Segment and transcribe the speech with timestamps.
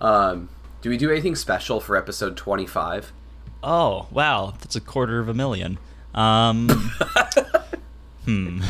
[0.00, 0.48] Um,
[0.80, 3.12] do we do anything special for episode 25?
[3.62, 4.54] Oh, wow.
[4.60, 5.78] That's a quarter of a million.
[6.14, 6.68] Um,
[8.24, 8.60] hmm.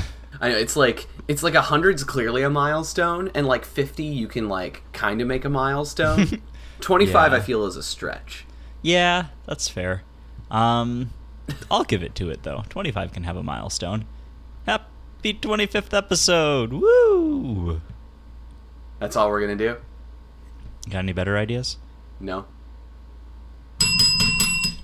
[0.41, 4.27] I know it's like it's like a hundred's clearly a milestone, and like fifty you
[4.29, 6.43] can like kind of make a milestone.
[6.81, 7.39] Twenty five Yeah.
[7.39, 8.45] I feel is a stretch.
[8.83, 10.03] Yeah, that's fair.
[10.51, 11.11] Um,
[11.71, 12.65] I'll give it to it though.
[12.69, 14.05] 25 can have a milestone.
[14.67, 16.73] Happy 25th episode!
[16.73, 17.81] Woo!
[18.99, 19.77] That's all we're gonna do.
[20.91, 21.79] Got any better ideas?
[22.21, 22.47] No.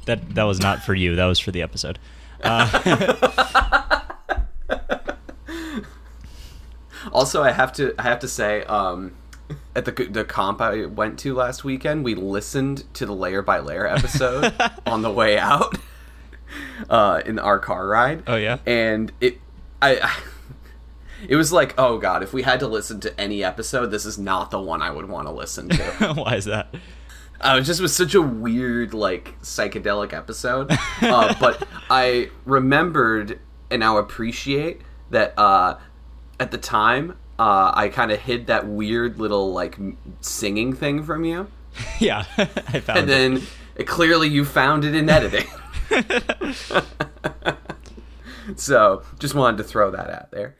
[0.06, 1.16] That that was not for you.
[1.16, 1.98] That was for the episode.
[2.42, 4.02] Uh,
[7.12, 9.14] Also, I have to I have to say, um,
[9.74, 13.60] at the the comp I went to last weekend, we listened to the layer by
[13.60, 14.52] layer episode
[14.86, 15.78] on the way out
[16.90, 18.22] uh, in our car ride.
[18.26, 18.58] Oh, yeah?
[18.66, 19.40] and it
[19.80, 20.16] I.
[21.26, 24.18] It was like, oh god, if we had to listen to any episode, this is
[24.18, 26.12] not the one I would want to listen to.
[26.16, 26.72] why is that?
[27.40, 30.70] Uh, it just was such a weird, like, psychedelic episode.
[31.00, 33.38] Uh, but I remembered
[33.70, 35.78] and now appreciate that uh,
[36.40, 39.78] at the time, uh, I kind of hid that weird little, like,
[40.20, 41.46] singing thing from you.
[42.00, 42.44] yeah, I
[42.80, 43.12] found And it.
[43.12, 43.42] then
[43.78, 45.46] uh, clearly you found it in editing.
[48.56, 50.56] so just wanted to throw that out there.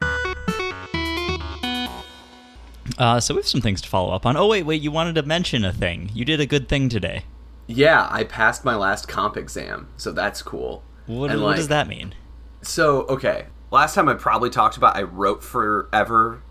[2.99, 4.35] Uh, so we have some things to follow up on.
[4.35, 6.11] Oh wait, wait, you wanted to mention a thing.
[6.13, 7.23] You did a good thing today.
[7.65, 10.83] Yeah, I passed my last comp exam, so that's cool.
[11.05, 12.13] What, And, what does that mean?
[12.61, 13.45] So, okay.
[13.71, 16.41] Last time I probably talked about I wrote forever,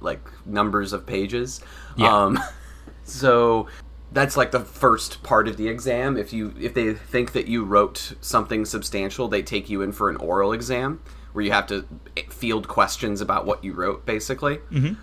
[0.00, 1.60] like numbers of pages.
[1.96, 2.14] Yeah.
[2.14, 2.40] Um,
[3.04, 3.68] so
[4.12, 6.16] that's like the first part of the exam.
[6.16, 10.10] If you if they think that you wrote something substantial, they take you in for
[10.10, 11.00] an oral exam
[11.32, 11.86] where you have to
[12.30, 14.58] field questions about what you wrote, basically.
[14.70, 14.94] Mm-hmm.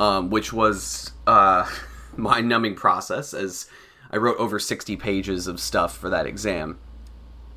[0.00, 1.68] Um, which was uh,
[2.16, 3.68] mind-numbing process as
[4.10, 6.78] I wrote over sixty pages of stuff for that exam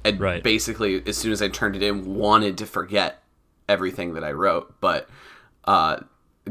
[0.04, 0.44] and Right.
[0.44, 3.24] basically as soon as I turned it in, wanted to forget
[3.70, 5.10] everything that I wrote, but
[5.64, 6.02] uh,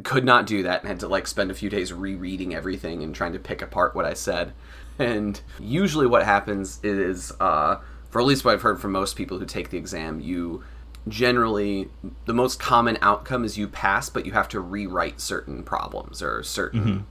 [0.02, 3.14] could not do that and had to like spend a few days rereading everything and
[3.14, 4.54] trying to pick apart what I said.
[4.98, 7.76] And usually, what happens is, uh,
[8.08, 10.64] for at least what I've heard from most people who take the exam, you
[11.08, 11.88] generally
[12.26, 16.42] the most common outcome is you pass, but you have to rewrite certain problems or
[16.42, 17.06] certain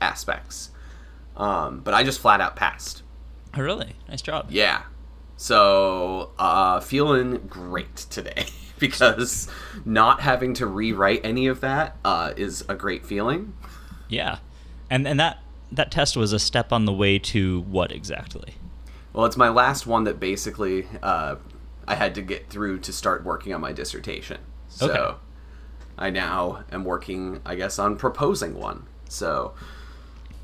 [0.00, 0.70] aspects.
[1.36, 3.02] Um, but I just flat out passed.
[3.56, 3.96] Oh, really?
[4.08, 4.46] Nice job.
[4.50, 4.82] Yeah.
[5.36, 8.46] So, uh, feeling great today
[8.78, 9.48] because
[9.84, 13.54] not having to rewrite any of that uh, is a great feeling.
[14.08, 14.38] Yeah,
[14.90, 15.38] and and that
[15.72, 18.54] that test was a step on the way to what exactly?
[19.12, 21.36] Well, it's my last one that basically uh,
[21.86, 24.38] I had to get through to start working on my dissertation.
[24.68, 25.16] So, Okay.
[25.98, 28.86] I now am working, I guess, on proposing one.
[29.08, 29.54] So,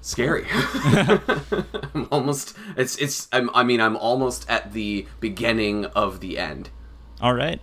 [0.01, 0.47] scary.
[0.53, 2.57] I'm almost.
[2.77, 2.97] It's.
[2.97, 3.29] It's.
[3.33, 6.71] I'm, I mean, I'm almost at the beginning of the end.
[7.21, 7.61] All right.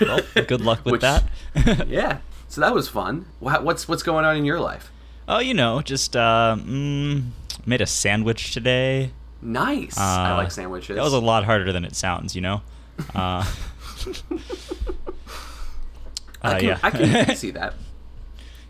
[0.00, 1.24] Well, good luck with Which- that.
[1.88, 2.18] Yeah.
[2.48, 3.26] So that was fun.
[3.38, 4.90] What's what's going on in your life?
[5.28, 7.22] oh, you know, just uh, mm,
[7.64, 9.12] made a sandwich today.
[9.40, 9.96] Nice.
[9.96, 10.96] I Uh, like sandwiches.
[10.96, 12.62] That was a lot harder than it sounds, you know.
[13.14, 13.44] Uh,
[16.42, 16.78] I uh, can, yeah.
[16.82, 17.74] I can, see that.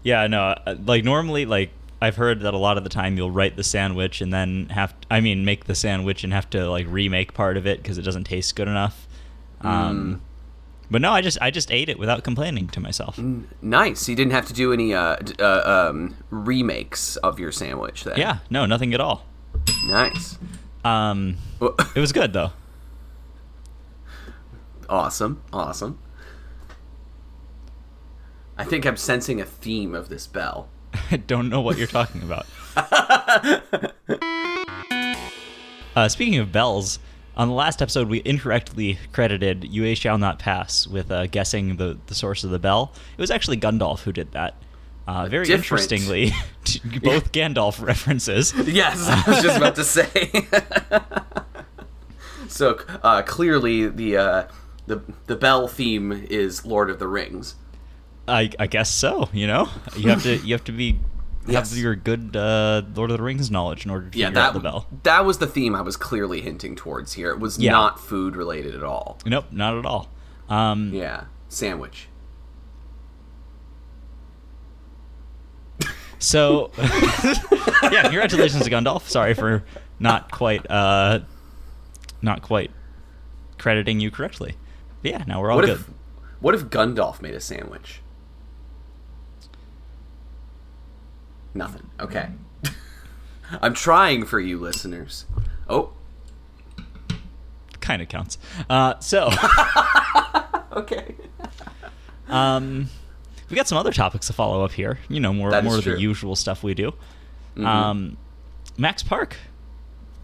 [0.02, 1.70] Yeah, no, uh, like normally, like
[2.02, 4.94] I've heard that a lot of the time you'll write the sandwich and then have,
[5.10, 8.02] I mean, make the sandwich and have to like remake part of it because it
[8.02, 9.06] doesn't taste good enough.
[9.62, 9.68] Mm.
[9.68, 10.22] Um,
[10.90, 13.18] but no, I just I just ate it without complaining to myself.
[13.62, 14.08] Nice.
[14.08, 18.04] You didn't have to do any uh, d- uh, um, remakes of your sandwich.
[18.04, 18.18] Then.
[18.18, 19.24] Yeah, no, nothing at all.
[19.86, 20.38] Nice.
[20.84, 21.36] Um,
[21.94, 22.52] it was good though.
[24.90, 25.42] Awesome.
[25.52, 25.98] Awesome.
[28.58, 30.68] I think I'm sensing a theme of this bell.
[31.10, 32.46] I don't know what you're talking about.
[35.96, 36.98] uh, speaking of bells,
[37.36, 41.98] on the last episode, we incorrectly credited "UA shall not pass" with uh, guessing the,
[42.06, 42.92] the source of the bell.
[43.16, 44.56] It was actually Gundalf who did that.
[45.06, 45.64] Uh, very Different.
[45.64, 46.26] interestingly,
[47.02, 48.52] both Gandalf references.
[48.66, 50.46] Yes, I was just about to say.
[52.48, 54.44] so uh, clearly, the uh,
[54.90, 57.54] the the bell theme is Lord of the Rings.
[58.28, 59.28] I, I guess so.
[59.32, 60.98] You know, you have to you have to be
[61.46, 61.70] Yes.
[61.70, 64.52] have your good uh, Lord of the Rings knowledge in order to Yeah, figure out
[64.52, 64.86] that the bell.
[65.04, 67.30] that was the theme I was clearly hinting towards here.
[67.30, 67.72] It was Yeah.
[67.72, 69.18] not food related at all.
[69.24, 70.10] Nope, not at all.
[70.50, 72.08] Um, Yeah, sandwich.
[76.18, 79.08] So, yeah, congratulations to Gundalf.
[79.08, 79.64] Sorry for
[79.98, 81.20] not quite, uh,
[82.20, 82.70] not quite
[83.56, 84.54] crediting you correctly.
[85.02, 85.76] Yeah, now we're all What good.
[85.78, 85.90] if
[86.40, 88.00] what if Gundalf made a sandwich?
[91.54, 91.90] Nothing.
[91.98, 92.28] Okay.
[93.62, 95.26] I'm trying for you, listeners.
[95.68, 95.92] Oh,
[97.80, 98.38] kind of counts.
[98.68, 99.30] Uh, so,
[100.72, 101.14] okay.
[102.28, 102.88] um,
[103.48, 104.98] we got some other topics to follow up here.
[105.08, 106.92] You know, more more of the usual stuff we do.
[107.56, 107.66] Mhm.
[107.66, 108.16] Um,
[108.78, 109.36] Max Park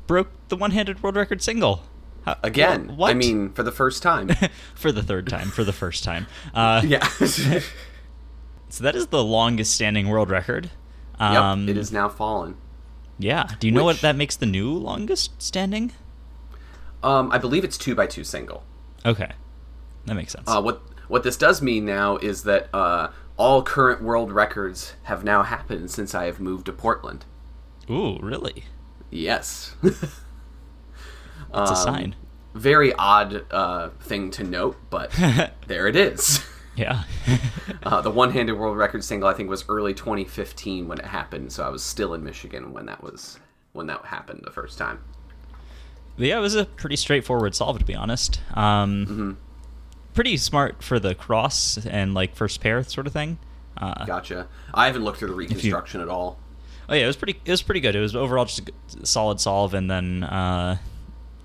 [0.07, 1.83] broke the one-handed world record single.
[2.27, 3.11] How- Again, wh- what?
[3.11, 4.29] I mean, for the first time.
[4.75, 6.27] for the third time, for the first time.
[6.55, 7.09] Uh, yeah.
[8.69, 10.71] So that is the longest standing world record.
[11.21, 12.57] yep, Um, it is now fallen.
[13.19, 13.47] Yeah.
[13.61, 15.93] Do you know what that makes the new longest standing?
[17.03, 18.65] Um, I believe it's two by two single.
[19.07, 19.31] Okay,
[20.07, 20.49] that makes sense.
[20.49, 25.23] Uh, what what this does mean now is that uh, all current world records have
[25.23, 27.25] now happened since I have moved to Portland.
[27.89, 28.65] Ooh, really?
[29.11, 29.77] Yes.
[31.53, 32.15] A Um, sign.
[32.55, 35.11] Very odd uh, thing to note, but
[35.67, 36.45] there it is.
[36.77, 37.05] Yeah.
[37.83, 41.65] Uh, the one-handed world record single I think was early 2015 when it happened, so
[41.65, 43.39] I was still in Michigan when that was
[43.73, 44.99] when that happened the first time.
[46.19, 48.41] Yeah, it was a pretty straightforward solve, to be honest.
[48.55, 49.31] Um, Mm-hmm.
[50.15, 53.39] Pretty smart for the cross and like first pair sort of thing.
[53.77, 54.49] Uh, Gotcha.
[54.75, 56.39] I haven't looked through the reconstruction at all.
[56.89, 57.41] Oh yeah, it was pretty.
[57.45, 57.95] It was pretty good.
[57.97, 58.69] It was overall just
[59.01, 60.77] a solid solve, and then uh,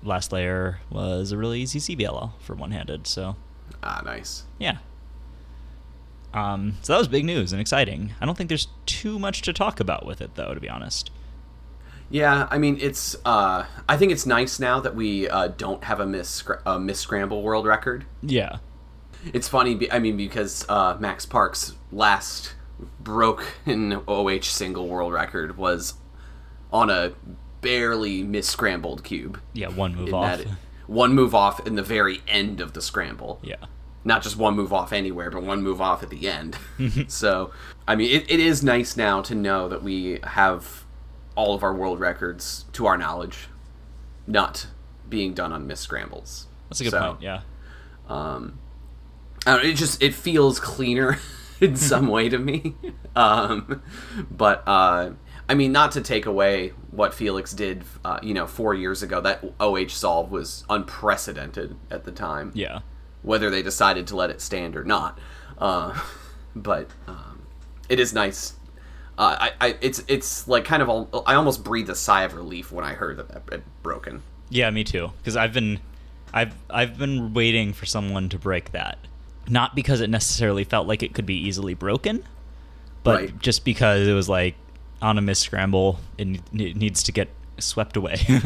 [0.02, 3.06] last layer was a really easy CBLL for one-handed.
[3.06, 3.36] So
[3.82, 4.44] Ah, nice.
[4.58, 4.78] yeah.
[6.34, 8.14] Um, so that was big news and exciting.
[8.20, 11.10] I don't think there's too much to talk about with it, though, to be honest.
[12.08, 13.16] Yeah, I mean it's.
[13.24, 17.00] Uh, I think it's nice now that we uh, don't have a miss a miss
[17.00, 18.04] scramble world record.
[18.22, 18.58] Yeah.
[19.32, 19.90] It's funny.
[19.90, 22.54] I mean because uh, Max Park's last
[23.00, 25.94] broken OH single world record was
[26.70, 27.12] on a
[27.62, 29.40] barely miss scrambled cube.
[29.54, 30.38] Yeah, one move off.
[30.38, 30.46] that
[30.86, 33.40] one move off in the very end of the scramble.
[33.42, 33.56] Yeah.
[34.04, 36.58] Not just one move off anywhere, but one move off at the end.
[37.08, 37.52] so,
[37.88, 40.84] I mean, it, it is nice now to know that we have
[41.36, 43.46] all of our world records, to our knowledge,
[44.26, 44.66] not
[45.08, 46.46] being done on miss scrambles.
[46.68, 47.22] That's a good So, point.
[47.22, 47.42] Yeah.
[48.08, 48.58] Um,
[49.46, 51.18] I don't know, it just it feels cleaner
[51.60, 52.74] in some way to me.
[53.14, 53.82] Um,
[54.30, 55.10] but uh,
[55.48, 59.20] I mean, not to take away what Feliks did, uh, you know, four years ago.
[59.20, 62.52] That OH solve was unprecedented at the time.
[62.54, 62.80] Yeah.
[63.22, 65.18] Whether they decided to let it stand or not,
[65.58, 65.98] uh,
[66.56, 67.42] but um,
[67.88, 68.54] it is nice.
[69.18, 70.88] Uh, I, I, it's it's like kind of
[71.26, 74.22] I almost breathed a sigh of relief when I heard that that had broken.
[74.48, 75.12] Yeah, me too.
[75.18, 75.80] Because I've been,
[76.32, 78.98] I've I've been waiting for someone to break that,
[79.48, 82.24] not because it necessarily felt like it could be easily broken,
[83.02, 83.38] but Right.
[83.38, 84.54] just because it was like
[85.02, 87.28] on a miss scramble, it, it needs to get
[87.58, 88.16] swept away.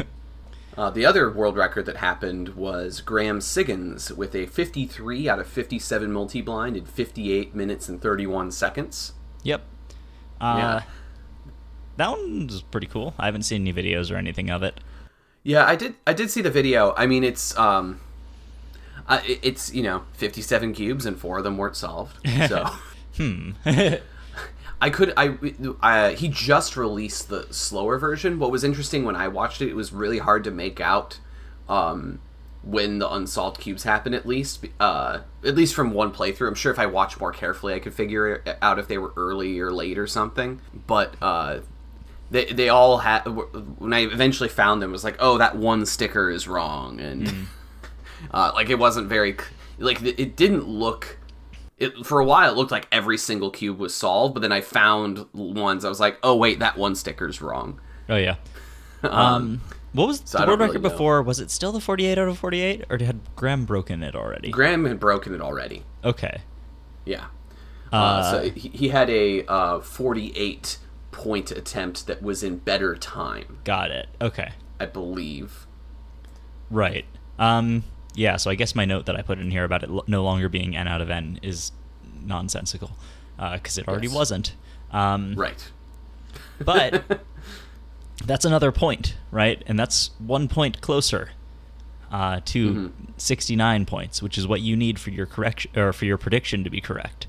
[0.77, 5.47] Uh, the other world record that happened was Graham Siggins with a 53 out of
[5.47, 9.13] 57 multi-blind in 58 minutes and 31 seconds.
[9.41, 9.63] yep.
[10.39, 10.81] Uh, Yeah.
[11.95, 13.15] That one's pretty cool.
[13.17, 14.79] I haven't seen any videos or anything of it.
[15.41, 15.95] Yeah, I did.
[16.05, 16.93] I did see the video.
[16.95, 17.99] I mean, it's um,
[19.07, 22.17] uh, it's you know 57 cubes and four of them weren't solved.
[22.47, 22.65] So
[23.17, 23.53] Hmm.
[24.79, 25.37] I could I,
[25.81, 28.39] I he just released the slower version.
[28.39, 31.19] What was interesting when I watched it, it was really hard to make out
[31.67, 32.19] um,
[32.61, 34.13] when the unsolved cubes happen.
[34.13, 36.47] At least uh, at least from one playthrough.
[36.47, 39.13] I'm sure if I watched more carefully, I could figure it out if they were
[39.17, 40.61] early or late or something.
[40.85, 41.61] But uh,
[42.29, 45.85] they they all had when I eventually found them, it was like, oh, that one
[45.85, 47.47] sticker is wrong, and
[48.31, 49.37] uh, like it wasn't very
[49.79, 51.17] like it didn't look.
[51.77, 54.61] It, for a while, it looked like every single cube was solved, but then I
[54.61, 55.85] found ones.
[55.85, 57.79] I was like, "Oh wait, that one sticker's wrong."
[58.09, 58.35] oh yeah.
[59.03, 59.61] Um,
[59.93, 60.89] what was so the world don't record really know.
[60.89, 61.21] before?
[61.21, 64.49] Was it still the 48 out of 48, or had Graham broken it already?
[64.49, 65.83] Graham had broken it already.
[66.03, 66.41] okay.
[67.05, 67.25] Yeah.
[67.93, 70.77] Uh, Uh, so he, he had a uh, 48
[71.11, 74.07] point attempt that was in better time, Got it.
[74.19, 74.51] Okay.
[74.79, 75.67] I believe.
[76.69, 77.05] Right.
[77.39, 77.83] Um.
[78.17, 78.35] Yeah.
[78.37, 80.75] So I guess my note that I put in here about it no longer being
[80.75, 81.71] n out of n is
[82.25, 82.91] nonsensical,
[83.37, 84.15] because it already Yes.
[84.15, 84.53] wasn't.
[84.91, 85.71] Um, Right.
[86.59, 87.21] But
[88.25, 89.61] that's another point, right?
[89.67, 91.29] And that's one point closer
[92.11, 92.91] uh, to Mhm.
[93.17, 96.69] 69 points, which is what you need for your correction or for your prediction to
[96.69, 97.27] be correct.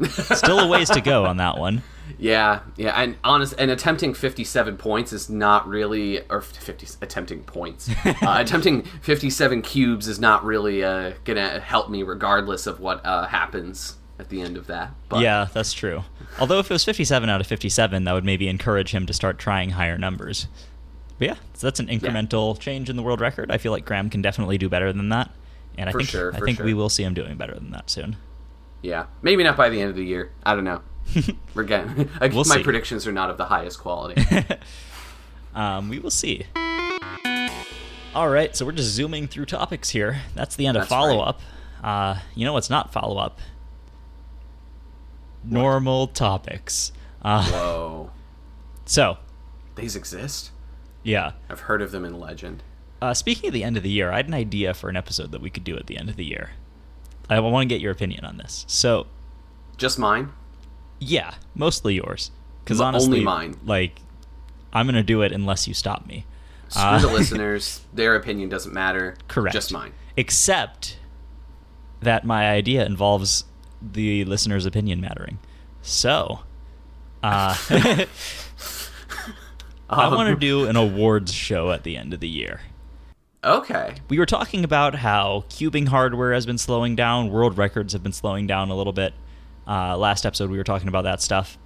[0.10, 1.82] Still a ways to go on that one.
[2.18, 7.90] Yeah, yeah, and honest, and attempting fifty-seven points is not really, or fifty attempting points,
[8.04, 13.26] uh, attempting fifty-seven cubes is not really uh, gonna help me, regardless of what uh,
[13.26, 14.92] happens at the end of that.
[15.08, 16.04] But, yeah, that's true.
[16.38, 19.38] Although if it was 57 out of 57, that would maybe encourage him to start
[19.38, 20.48] trying higher numbers.
[21.18, 23.50] But yeah, so that's an incremental change in the world record.
[23.50, 25.30] I feel like Graham can definitely do better than that,
[25.76, 27.90] and I For think sure, I think we will see him doing better than that
[27.90, 28.16] soon.
[28.82, 30.30] yeah, maybe not by the end of the year.
[30.44, 30.80] I don't know.
[31.56, 32.62] Again, We'll my see.
[32.62, 34.22] predictions are not of the highest quality.
[35.54, 36.44] Um, we will see.
[38.14, 40.20] All right, so we're just zooming through topics here.
[40.34, 40.98] That's the end of That's right.
[40.98, 41.40] follow up.
[41.82, 43.38] Uh, you know what's not follow up?
[45.44, 46.92] Normal topics.
[47.22, 48.10] Uh, Whoa.
[48.84, 49.16] so,
[49.76, 50.50] These exist?
[51.02, 51.32] yeah.
[51.48, 52.62] I've heard of them in legend.
[53.00, 55.30] Uh, speaking of the end of the year, I had an idea for an episode
[55.32, 56.50] that we could do at the end of the year.
[57.30, 58.64] I want to get your opinion on this.
[58.68, 59.06] So,
[59.78, 60.32] Just mine?
[60.98, 62.30] Yeah, mostly yours.
[62.64, 63.56] Because M- only honestly, mine.
[63.64, 64.00] like,
[64.72, 66.26] I'm gonna do it unless you stop me.
[66.68, 67.80] Screw Uh, the listeners.
[67.94, 69.16] Their opinion doesn't matter.
[69.28, 69.54] Correct.
[69.54, 69.92] Just mine.
[70.16, 70.98] Except
[72.00, 73.44] that my idea involves
[73.80, 75.38] the listener's opinion mattering.
[75.82, 76.40] So,
[77.22, 77.54] uh,
[79.88, 82.60] I want to Um, do an awards show at the end of the year.
[83.44, 83.94] Okay.
[84.08, 88.12] We were talking about how cubing hardware has been slowing down, world records have been
[88.12, 89.14] slowing down a little bit.
[89.66, 91.58] Uh, last episode, we were talking about that stuff.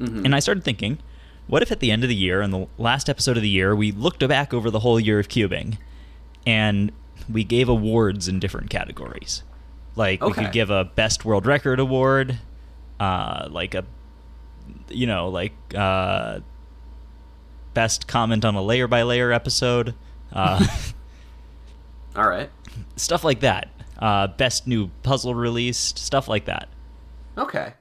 [0.00, 0.24] Mhm.
[0.24, 0.98] And I started thinking,
[1.46, 3.74] what if at the end of the year, in the last episode of the year,
[3.76, 5.78] we looked back over the whole year of cubing
[6.46, 6.90] and
[7.30, 9.42] we gave awards in different categories?
[9.96, 12.38] Like, we could give a Best World Record Award,
[12.98, 13.84] uh, like a,
[14.88, 16.40] you know, like, uh,
[17.74, 19.94] Best Comment on a Layer by Layer episode,
[20.32, 20.64] uh,
[22.16, 22.50] All right.
[22.96, 23.68] stuff like that.
[23.98, 26.68] Uh, best New Puzzle Released, stuff like that.
[27.36, 27.74] Okay.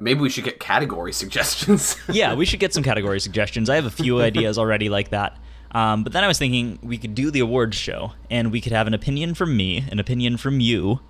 [0.00, 1.96] Maybe we should get category suggestions.
[2.08, 3.70] yeah, we should get some category suggestions.
[3.70, 5.38] I have a few ideas already like that.
[5.72, 8.72] Um, but then I was thinking we could do the awards show, and we could
[8.72, 11.00] have an opinion from me, an opinion from you,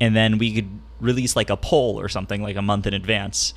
[0.00, 3.52] and then we could release like a poll or something like a month in advance,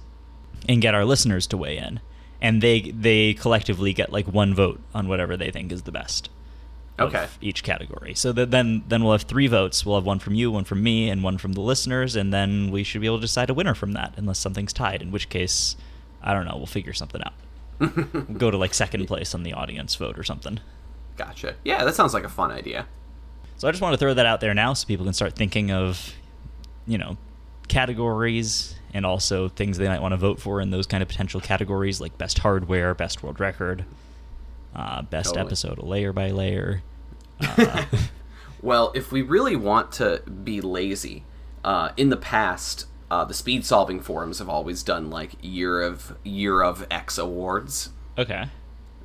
[0.68, 2.02] and get our listeners to weigh in,
[2.42, 6.30] and they they collectively get like one vote on whatever they think is the best.
[7.00, 7.28] Okay.
[7.42, 8.14] Each category.
[8.14, 9.86] So that then then we'll have three votes.
[9.86, 12.70] We'll have one from you, one from me, and one from the listeners, and then
[12.72, 15.02] we should be able to decide a winner from that, unless something's tied.
[15.02, 15.76] In which case,
[16.22, 16.56] I don't know.
[16.56, 17.34] We'll figure something out.
[17.80, 20.60] We'll go to like second place on the audience vote or something.
[21.18, 21.56] gotcha.
[21.64, 22.86] Yeah, that sounds like a fun idea.
[23.58, 25.72] So I just want to throw that out there now, so people can start thinking
[25.72, 26.14] of,
[26.86, 27.18] you know,
[27.68, 31.42] categories and also things they might want to vote for in those kind of potential
[31.42, 33.84] categories, like best hardware, best world record,
[34.76, 35.46] uh, best Totally.
[35.48, 36.82] episode, layer by layer.
[37.40, 37.86] Uh,
[38.62, 41.26] Well, if we really want to be lazy,
[41.66, 46.18] uh, in the past, uh, the speed solving forums have always done like year of
[46.24, 47.90] year of X awards.
[48.18, 48.46] okay.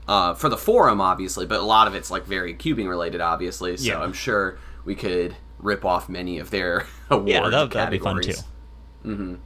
[0.06, 3.76] Uh, for the forum, obviously, but a lot of it's like very cubing related, obviously.
[3.76, 3.98] So Yeah.
[4.00, 8.22] I'm sure we could rip off many of their award Yeah, that, that'd be fun
[8.22, 9.38] too.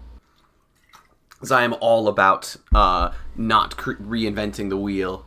[1.31, 5.25] Because I am all about uh, not cre- reinventing the wheel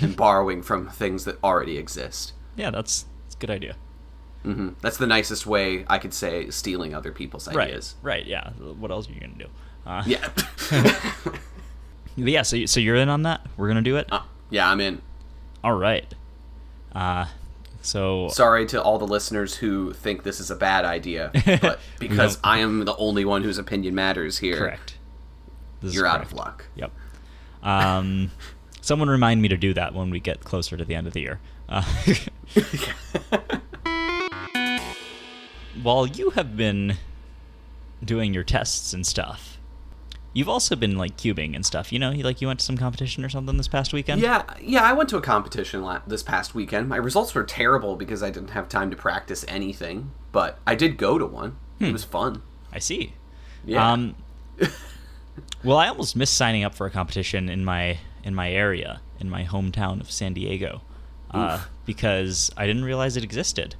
[0.00, 2.32] and borrowing from things that already exist.
[2.56, 3.76] Yeah, that's, that's a good idea.
[4.42, 7.94] hmm That's the nicest way I could say stealing other people's ideas.
[8.02, 8.50] Right, right, yeah.
[8.52, 9.50] What else are you going to do?
[9.86, 10.28] Uh, Yeah.
[12.16, 13.40] yeah, so, so you're in on that?
[13.56, 14.06] We're going to do it?
[14.10, 15.02] Uh, yeah, I'm in.
[15.62, 16.12] All right.
[16.94, 17.26] Uh,
[17.82, 22.38] so Sorry to all the listeners who think this is a bad idea, but because
[22.42, 24.96] I am the only one whose opinion matters here, correct.
[25.82, 26.64] This you're out of luck.
[26.74, 26.90] Yep.
[27.62, 28.30] Um,
[28.86, 31.20] someone remind me to do that when we get closer to the end of the
[31.20, 31.40] year.
[31.68, 31.82] Uh,
[35.82, 36.96] while you have been
[38.04, 39.58] doing your tests and stuff,
[40.32, 41.92] you've also been like cubing and stuff.
[41.92, 44.20] You know, you like you went to some competition or something this past weekend.
[44.20, 44.84] Yeah, yeah.
[44.84, 46.88] I went to a competition la- this past weekend.
[46.88, 50.96] My results were terrible because I didn't have time to practice anything, but I did
[50.96, 51.56] go to one.
[51.80, 52.42] It was fun.
[52.72, 53.14] I see.
[53.64, 53.92] Yeah.
[53.92, 54.14] Um,
[55.64, 59.30] well, I almost missed signing up for a competition in my in my area, in
[59.30, 60.82] my hometown of San Diego,
[61.30, 63.76] uh, because I didn't realize it existed.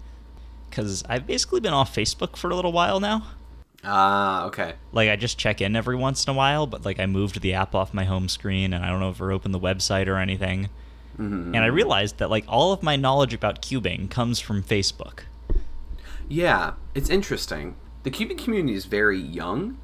[0.71, 3.27] Because I've basically been off Facebook for a little while now.
[3.83, 4.75] Ah, okay.
[4.93, 7.55] Like I just check in every once in a while, but like I moved the
[7.55, 10.17] app off my home screen, and I don't know if ever open the website or
[10.17, 10.69] anything.
[11.19, 11.55] Mhm.
[11.55, 15.21] And I realized that like all of my knowledge about cubing comes from Facebook.
[16.29, 17.75] Yeah, it's interesting.
[18.05, 19.79] The cubing community is very young,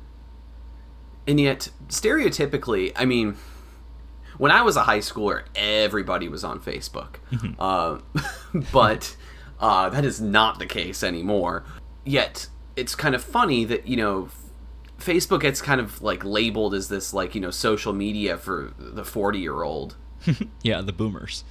[1.27, 3.37] and yet stereotypically, I mean,
[4.39, 7.17] when I was a high schooler, everybody was on Facebook,
[7.59, 7.99] uh,
[8.73, 9.17] but
[9.61, 11.65] uh, that is not the case anymore.
[12.05, 14.29] Yet it's kind of funny that you know.
[14.99, 19.05] Facebook gets kind of like labeled as this like you know social media for the
[19.05, 19.97] 40 year old
[20.63, 21.45] yeah, the boomers.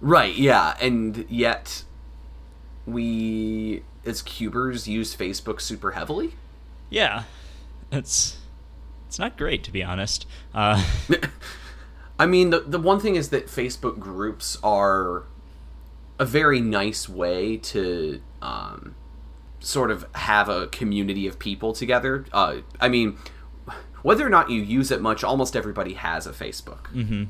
[0.00, 1.84] Right, yeah, and yet
[2.86, 6.34] we as cubers use Facebook super heavily.
[6.90, 7.24] Yeah,
[7.90, 8.38] it's
[9.06, 10.26] it's not great to be honest.
[10.54, 10.84] Uh,
[12.18, 15.24] I mean, the the one thing is that Facebook groups are
[16.18, 18.94] a very nice way to um,
[19.60, 22.24] sort of have a community of people together.
[22.32, 23.18] Uh, I mean,
[24.02, 26.84] whether or not you use it much, almost everybody has a Facebook.
[26.92, 27.28] mhm.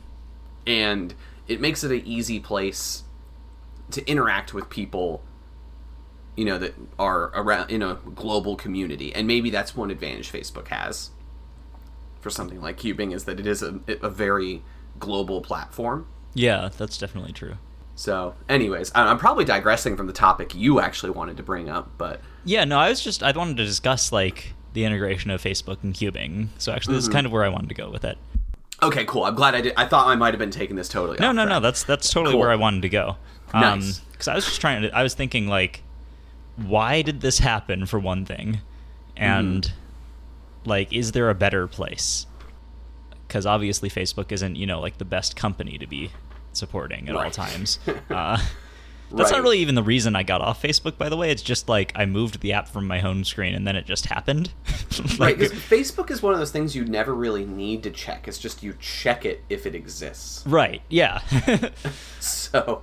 [0.66, 1.14] and
[1.48, 3.04] it makes it an easy place
[3.90, 5.22] to interact with people
[6.36, 10.68] you know that are around in a global community and maybe that's one advantage facebook
[10.68, 11.10] has
[12.20, 14.62] for something like cubing is that it is a, a very
[14.98, 17.56] global platform Yeah, that's definitely true.
[17.94, 22.20] so anyways i'm probably digressing from the topic you actually wanted to bring up but
[22.44, 25.94] Yeah, no, I was just I wanted to discuss like the integration of Facebook and
[25.94, 26.48] cubing.
[26.58, 27.14] So actually, this is Mm-hmm.
[27.16, 28.18] kind of where I wanted to go with it.
[28.82, 31.16] okay cool i'm glad i did i thought i might have been taking this totally
[31.18, 31.60] No, off no, no.
[31.60, 32.40] That's that's totally Cool.
[32.40, 33.16] where I wanted to go.
[33.54, 34.00] Nice.
[34.12, 34.90] Because I was just trying to.
[34.94, 35.82] I was thinking like,
[36.56, 38.60] why did this happen for one thing,
[39.16, 40.70] and Mm-hmm.
[40.70, 42.26] like, is there a better place?
[43.36, 46.10] Because obviously, Facebook isn't you know like the best company to be
[46.54, 47.78] supporting at all times.
[48.10, 48.38] Uh,
[49.12, 49.36] that's Right.
[49.36, 51.30] not really even the reason I got off Facebook, by the way.
[51.30, 54.06] It's just like I moved the app from my home screen and then it just
[54.06, 54.52] happened.
[55.18, 58.38] right because facebook is one of those things you never really need to check it's
[58.38, 61.18] just you check it if it exists right, yeah.
[62.20, 62.82] so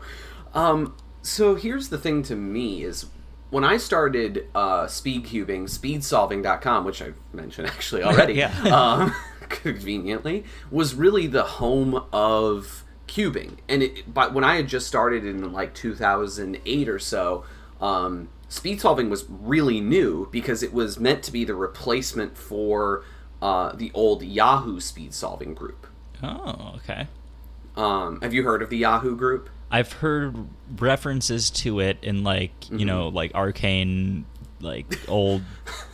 [0.54, 3.08] um so here's the thing to me is
[3.50, 8.52] when i started uh speed cubing speedsolving.com which i've mentioned actually already Yeah.
[8.66, 9.14] um
[9.50, 15.26] conveniently was really the home of cubing and it but when i had just started
[15.26, 17.44] in like 2008 or so
[17.82, 23.04] um speed solving was really new because it was meant to be the replacement for
[23.42, 25.86] uh, the old yahoo speed solving group
[26.24, 27.08] oh, okay.
[27.76, 30.48] um, have you heard of the yahoo group I've heard
[30.78, 32.78] references to it in like Mm-hmm.
[32.80, 34.26] you know like arcane
[34.62, 35.42] like old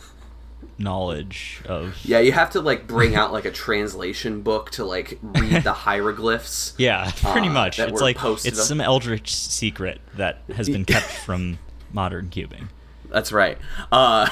[0.80, 5.18] knowledge of Yeah, you have to like bring out like a translation book to like
[5.22, 6.74] read the hieroglyphs.
[6.78, 11.58] yeah pretty uh, much it's like it's some eldritch secret that has been kept from
[11.92, 12.68] modern cubing
[13.10, 13.58] That's right.
[13.90, 14.28] Uh,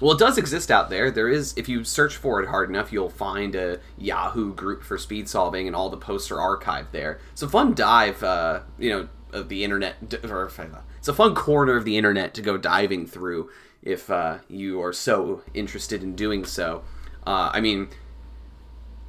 [0.00, 1.10] well, it does exist out there.
[1.10, 4.98] There is, if you search for it hard enough, you'll find a Yahoo group for
[4.98, 7.20] speed solving, and all the posts are archived there.
[7.32, 9.96] It's a fun dive, uh, you know, of the internet.
[10.24, 10.50] Or,
[10.98, 13.50] it's a fun corner of the internet to go diving through
[13.86, 16.82] if uh, you are so interested in doing so.
[17.26, 17.88] Uh, I mean,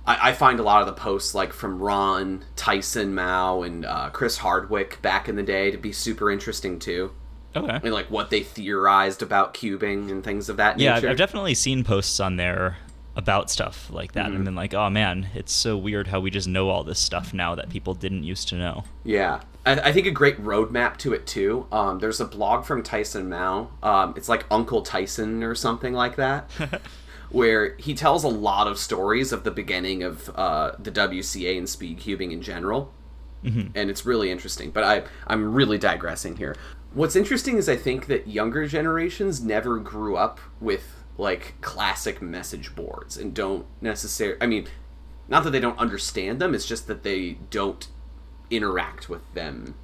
[0.05, 4.09] I, I find a lot of the posts like from Ron, Tyson, Mao, and uh,
[4.11, 7.11] Chris Hardwick back in the day to be super interesting too.
[7.55, 11.05] okay and like what they theorized about cubing and things of that nature.
[11.05, 12.77] yeah I've definitely seen posts on there
[13.17, 14.35] about stuff like that Mm-hmm.
[14.37, 17.33] and then like oh man it's so weird how we just know all this stuff
[17.33, 21.13] now that people didn't used to know yeah, I, I think a great roadmap to
[21.13, 21.65] it too.
[21.71, 23.71] Um, there's a blog from Tyson Mao.
[23.83, 26.49] Um, it's like Uncle Tyson or something like that,
[27.31, 31.67] where he tells a lot of stories of the beginning of uh, the WCA and
[31.67, 32.93] speed cubing in general.
[33.43, 34.71] and it's really interesting.
[34.71, 36.55] But I I'm really digressing here.
[36.93, 42.75] What's interesting is I think that younger generations never grew up with like classic message
[42.75, 44.37] boards and don't necessarily.
[44.41, 44.67] I mean,
[45.27, 46.53] not that they don't understand them.
[46.53, 47.87] It's just that they don't
[48.49, 49.75] interact with them.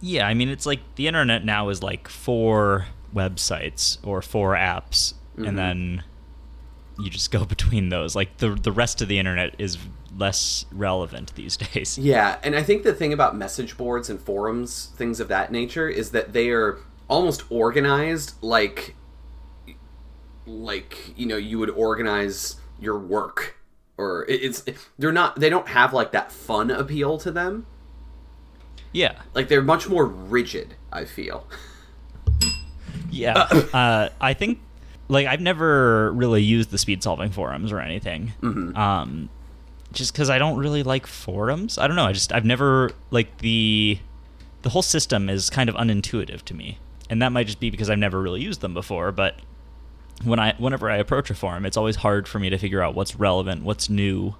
[0.00, 5.14] Yeah, I mean, it's like the internet now is like four websites or four apps,
[5.34, 5.46] Mm-hmm.
[5.48, 6.02] and then
[7.00, 8.14] you just go between those.
[8.14, 9.78] Like the the rest of the internet is
[10.16, 11.98] less relevant these days.
[11.98, 15.88] Yeah, and I think the thing about message boards and forums, things of that nature,
[15.88, 18.94] is that they are almost organized like
[20.46, 23.56] like you know you would organize your work
[23.96, 24.64] or it's
[24.98, 27.66] they're not they don't have like that fun appeal to them
[28.92, 31.46] Yeah, like they're much more rigid i feel
[33.14, 33.34] yeah.
[33.72, 34.60] uh, I think
[35.08, 38.32] like I've never really used the speed solving forums or anything.
[38.42, 38.76] Mm-hmm.
[38.76, 39.28] Um,
[39.92, 41.78] just because I don't really like forums.
[41.78, 42.06] I don't know.
[42.06, 43.98] I just I've never like the
[44.62, 46.78] the whole system is kind of unintuitive to me,
[47.08, 49.12] and that might just be because I've never really used them before.
[49.12, 49.36] But
[50.22, 52.94] when I whenever I approach a forum, it's always hard for me to figure out
[52.94, 54.34] what's relevant, what's new,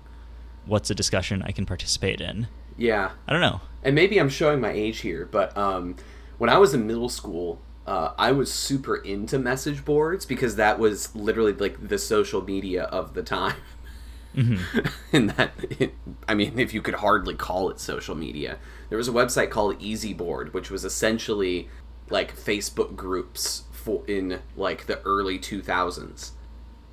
[0.67, 2.47] what's a discussion I can participate in.
[2.77, 3.61] yeah I don't know.
[3.83, 5.95] and maybe i'm showing my age here but um
[6.39, 10.79] when i was in middle school uh, I was super into message boards because that
[10.79, 13.57] was literally like the social media of the time.
[15.13, 15.95] and that, it,
[16.27, 18.57] I mean, if you could hardly call it social media,
[18.89, 21.69] there was a website called ezboard, which was essentially
[22.09, 26.31] like Facebook groups for in like the early 2000s.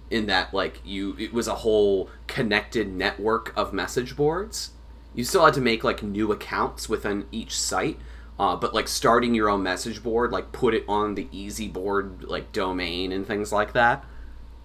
[0.10, 4.72] In that, like you, it was a whole connected network of message boards.
[5.16, 7.98] You still had to make like new accounts within each site,
[8.38, 12.52] uh, but like starting your own message board, like put it on the ezboard like
[12.52, 14.04] domain and things like that,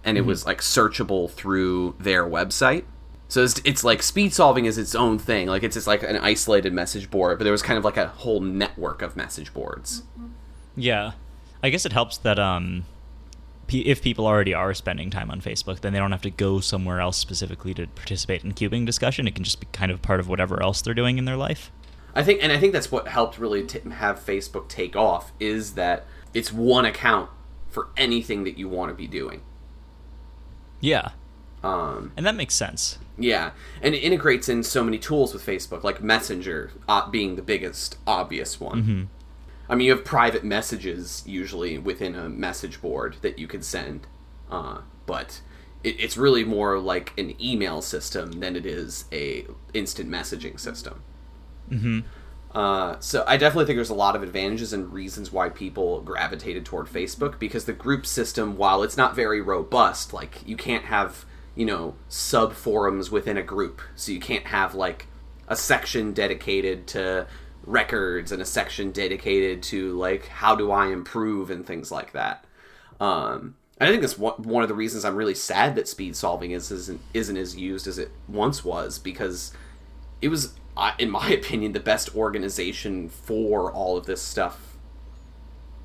[0.03, 2.83] and it was like searchable through their website.
[3.29, 5.47] So it's, it's like speed solving is its own thing.
[5.47, 8.07] Like it's just like an isolated message board, but there was kind of like a
[8.07, 10.03] whole network of message boards.
[10.75, 11.13] Yeah,
[11.63, 12.85] I guess it helps that um,
[13.67, 16.59] pe- if people already are spending time on Facebook, then they don't have to go
[16.59, 19.27] somewhere else specifically to participate in cubing discussion.
[19.27, 21.71] It can just be kind of part of whatever else they're doing in their life.
[22.15, 25.73] I think, and I think that's what helped really t- have Facebook take off is
[25.75, 27.29] that it's one account
[27.69, 29.41] for anything that you want to be doing.
[30.79, 31.09] Yeah,
[31.63, 32.99] Um, and that makes sense.
[33.17, 37.41] yeah, and it integrates in so many tools with Facebook, like Messenger uh, being the
[37.41, 39.09] biggest obvious one.
[39.69, 44.07] I mean, you have private messages usually within a message board that you can send,
[44.49, 45.41] uh, but
[45.83, 51.03] it, it's really more like an email system than it is a instant messaging system.
[51.69, 51.99] hmm
[52.51, 56.65] Uh, so I definitely think there's a lot of advantages and reasons why people gravitated
[56.65, 61.25] toward Facebook because the group system, while it's not very robust, like you can't have
[61.55, 65.07] you know sub forums within a group, so you can't have like
[65.47, 67.27] a section dedicated to
[67.67, 72.45] records and a section dedicated to like how do I improve and things like that.
[72.99, 76.51] Um, and I think that's one of the reasons I'm really sad that speed solving
[76.51, 79.53] is isn't isn't as used as it once was because
[80.19, 80.55] it was,
[80.97, 84.77] in my opinion, the best organization for all of this stuff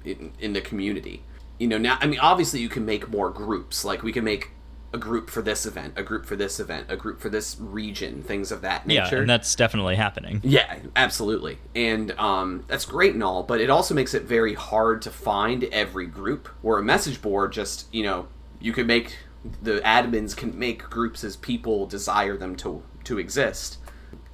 [0.04, 1.22] in, in the community.
[1.58, 3.84] You know, now I mean, obviously you can make more groups.
[3.84, 4.52] Like we can make
[4.92, 8.22] a group for this event, a group for this event, a group for this region,
[8.22, 9.16] things of that nature.
[9.16, 10.40] Yeah, and that's definitely happening.
[10.44, 11.58] Yeah, absolutely.
[11.74, 15.64] And um, that's great and all, but it also makes it very hard to find
[15.64, 16.48] every group.
[16.60, 18.28] Where a message board just, you know,
[18.60, 19.16] you can make
[19.62, 23.78] the admins can make groups as people desire them to to exist,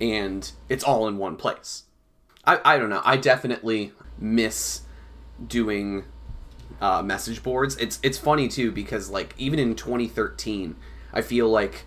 [0.00, 1.84] and it's all in one place.
[2.44, 3.02] I, I don't know.
[3.04, 4.82] I definitely miss
[5.46, 6.04] doing
[6.80, 7.76] uh, message boards.
[7.76, 10.76] It's it's funny too because like even in 2013,
[11.12, 11.86] I feel like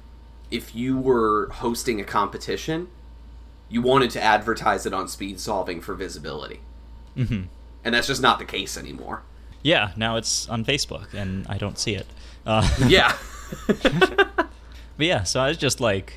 [0.49, 2.87] if you were hosting a competition,
[3.69, 6.59] you wanted to advertise it on speed solving for visibility.
[7.15, 7.43] hmm
[7.83, 9.23] And that's just not the case anymore.
[9.63, 12.07] Yeah, now it's on Facebook, and I don't see it.
[12.45, 13.15] Uh, Yeah.
[14.97, 16.13] But yeah, so I was just like,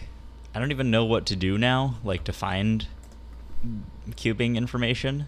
[0.55, 2.87] I don't even know what to do now, like to find
[4.11, 5.27] cubing information.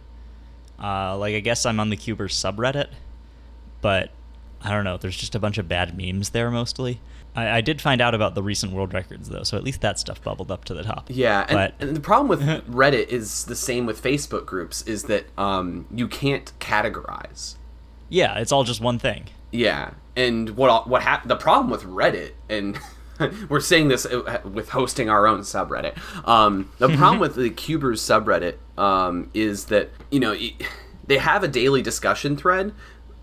[0.82, 2.88] Uh, like I guess I'm on the Cubers subreddit,
[3.87, 4.11] but
[4.62, 4.96] I don't know.
[4.96, 7.01] There's just a bunch of bad memes there mostly.
[7.37, 9.96] I, I did find out about the recent world records though, so at least that
[10.01, 11.05] stuff bubbled up to the top.
[11.09, 15.05] Yeah, and, but and the problem with Reddit is the same with Facebook groups is
[15.05, 17.55] that um, you can't categorize.
[18.09, 19.27] yeah, it's all just one thing.
[19.53, 22.77] Yeah, and what what hap- the problem with Reddit, and
[23.49, 25.96] we're saying this uh, with hosting our own subreddit.
[26.27, 30.57] Um, the problem with the Cubers subreddit um, is that you know y-
[31.07, 32.72] they have a daily discussion thread,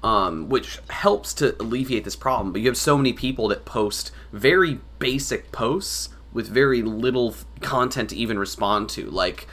[0.04, 2.52] um, which helps to alleviate this problem.
[2.52, 8.10] But you have so many people that post very basic posts with very little content
[8.10, 9.48] to even respond to, like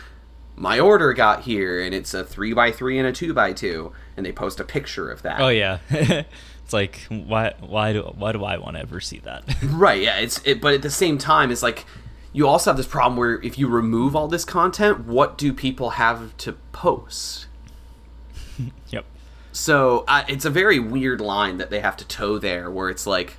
[0.57, 3.93] my order got here and it's a three by three and a two by two,
[4.17, 5.41] and they post a picture of that.
[5.41, 9.45] Oh yeah, it's like why why do why do I want to ever see that?
[9.63, 11.87] Right, yeah, it's it, but at the same time, it's like
[12.33, 15.91] you also have this problem where if you remove all this content, what do people
[15.91, 17.47] have to post?
[19.53, 23.07] So uh, it's a very weird line that they have to toe there, where it's
[23.07, 23.39] like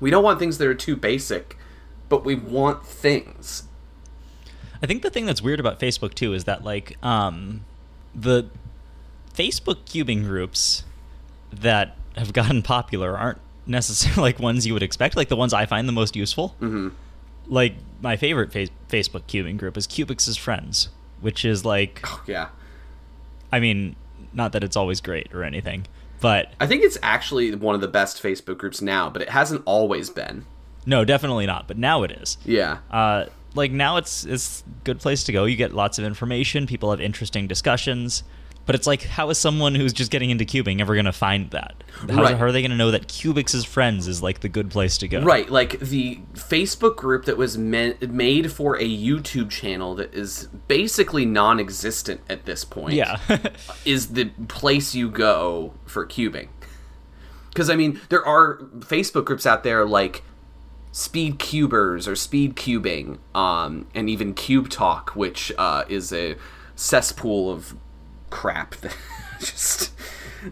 [0.00, 1.56] we don't want things that are too basic,
[2.08, 3.64] but we want things.
[4.82, 7.64] I think the thing that's weird about Facebook too is that like um,
[8.14, 8.48] the
[9.34, 10.84] Facebook cubing groups
[11.52, 15.16] that have gotten popular aren't necessarily like ones you would expect.
[15.16, 16.48] Like the ones I find the most useful.
[16.58, 16.88] hmm
[17.46, 20.88] Like my favorite fa- Facebook cubing group is Cubix's Friends,
[21.20, 22.48] which is like Oh, yeah,
[23.52, 23.96] I mean,
[24.32, 25.86] not that it's always great or anything,
[26.20, 29.62] but I think it's actually one of the best Facebook groups now, but it hasn't
[29.64, 30.44] always been.
[30.86, 31.68] no, definitely not.
[31.68, 32.38] But now it is.
[32.44, 35.44] Yeah, uh, like now it's it's a good place to go.
[35.44, 36.66] You get lots of information.
[36.66, 38.22] People have interesting discussions.
[38.66, 41.50] But it's like, how is someone who's just getting into cubing ever going to find
[41.50, 41.82] that?
[42.08, 42.36] How, Right.
[42.36, 45.08] how are they going to know that Cubix's friends is like the good place to
[45.08, 45.22] go?
[45.22, 50.48] Right, like the Facebook group that was meant, made for a YouTube channel that is
[50.68, 52.94] basically non-existent at this point.
[52.94, 53.18] Yeah.
[53.84, 56.48] is the place you go for cubing.
[57.48, 60.22] Because I mean, there are Facebook groups out there like
[60.92, 66.36] Speed Cubers or Speed Cubing, um, and even Cube Talk, which uh, is a
[66.76, 67.74] cesspool of
[68.30, 68.74] crap.
[68.76, 68.96] That
[69.40, 69.92] just,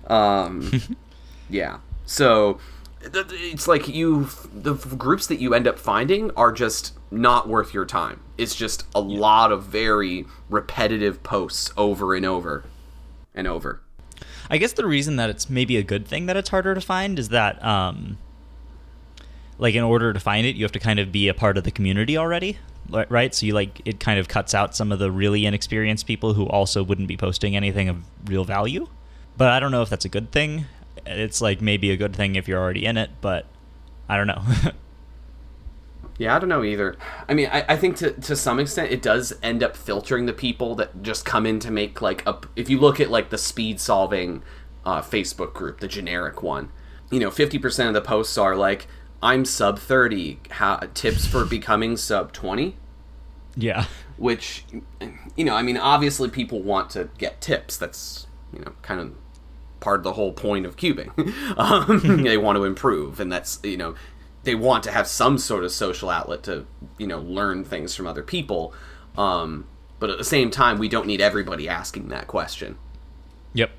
[0.07, 0.71] um,
[1.51, 1.79] yeah.
[2.07, 2.59] So
[3.01, 7.85] it's like you, the groups that you end up finding are just not worth your
[7.85, 8.21] time.
[8.37, 12.65] It's just a lot of very repetitive posts over and over
[13.35, 13.81] and over.
[14.51, 17.19] I guess the reason that it's maybe a good thing that it's harder to find
[17.19, 18.19] is that, um,
[19.59, 21.65] like, in order to find it, you have to kind of be a part of
[21.65, 22.59] the community already,
[22.91, 23.35] right?
[23.35, 26.47] So you like it kind of cuts out some of the really inexperienced people who
[26.47, 28.89] also wouldn't be posting anything of real value.
[29.37, 30.67] But I don't know if that's a good thing.
[31.07, 33.47] It's like maybe a good thing if you're already in it, but
[34.09, 34.43] I don't know.
[36.19, 36.97] Yeah, I don't know either.
[37.29, 40.33] I mean, I, I think to, to some extent it does end up filtering the
[40.33, 42.41] people that just come in to make like a.
[42.57, 44.43] If you look at like the speed solving
[44.85, 46.71] uh, Facebook group, the generic one,
[47.11, 48.89] you know, fifty percent of the posts are like,
[49.23, 52.77] "I'm sub thirty, how, tips for becoming sub 20?
[53.57, 53.87] Yeah.
[54.17, 54.65] Which,
[55.37, 57.77] you know, I mean, obviously people want to get tips.
[57.77, 59.15] That's you know kind of
[59.81, 61.11] part of the whole point of cubing.
[61.59, 63.95] um, they want to improve, and that's you know
[64.49, 68.07] they want to have some sort of social outlet to you know learn things from
[68.07, 68.73] other people
[69.17, 69.67] um,
[69.99, 72.79] but at the same time we don't need everybody asking that question
[73.55, 73.71] Yep.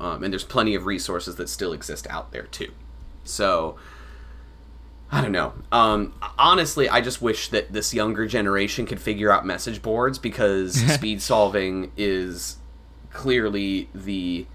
[0.00, 2.72] um, and there's plenty of resources that still exist out there too
[3.24, 3.76] so
[5.10, 9.46] i don't know um, honestly i just wish that this younger generation could figure out
[9.46, 12.56] message boards because speed solving is
[13.12, 14.46] clearly the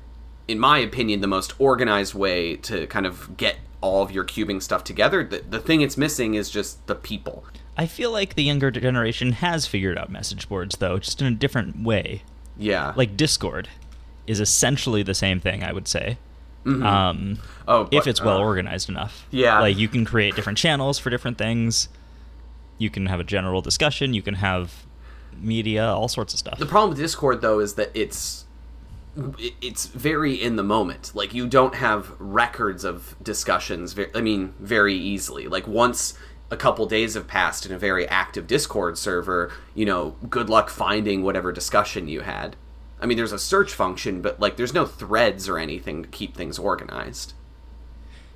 [0.47, 4.61] in my opinion the most organized way to kind of get all of your cubing
[4.61, 7.43] stuff together the, the thing it's missing is just the people
[7.75, 11.31] I feel like the younger generation has figured out message boards though, just in a
[11.31, 12.21] different way.
[12.57, 13.69] yeah Like Discord
[14.27, 16.17] is essentially the same thing, I would say.
[16.65, 19.27] Um, oh if it's well uh, organized enough.
[19.31, 19.59] yeah.
[19.59, 21.89] Like you can create different channels for different things.
[22.77, 24.13] You can have a general discussion.
[24.13, 24.85] You can have
[25.37, 26.59] media, all sorts of stuff.
[26.59, 28.45] The problem with Discord though is that it's
[29.61, 31.11] it's very in the moment.
[31.13, 33.93] Like you don't have records of discussions.
[33.93, 35.47] ve- I mean, very easily.
[35.47, 36.15] Like once
[36.49, 40.69] a couple days have passed in a very active Discord server, you know, good luck
[40.69, 42.55] finding whatever discussion you had.
[43.03, 46.37] I mean, there's a search function, but like there's no threads or anything to keep
[46.37, 47.33] things organized.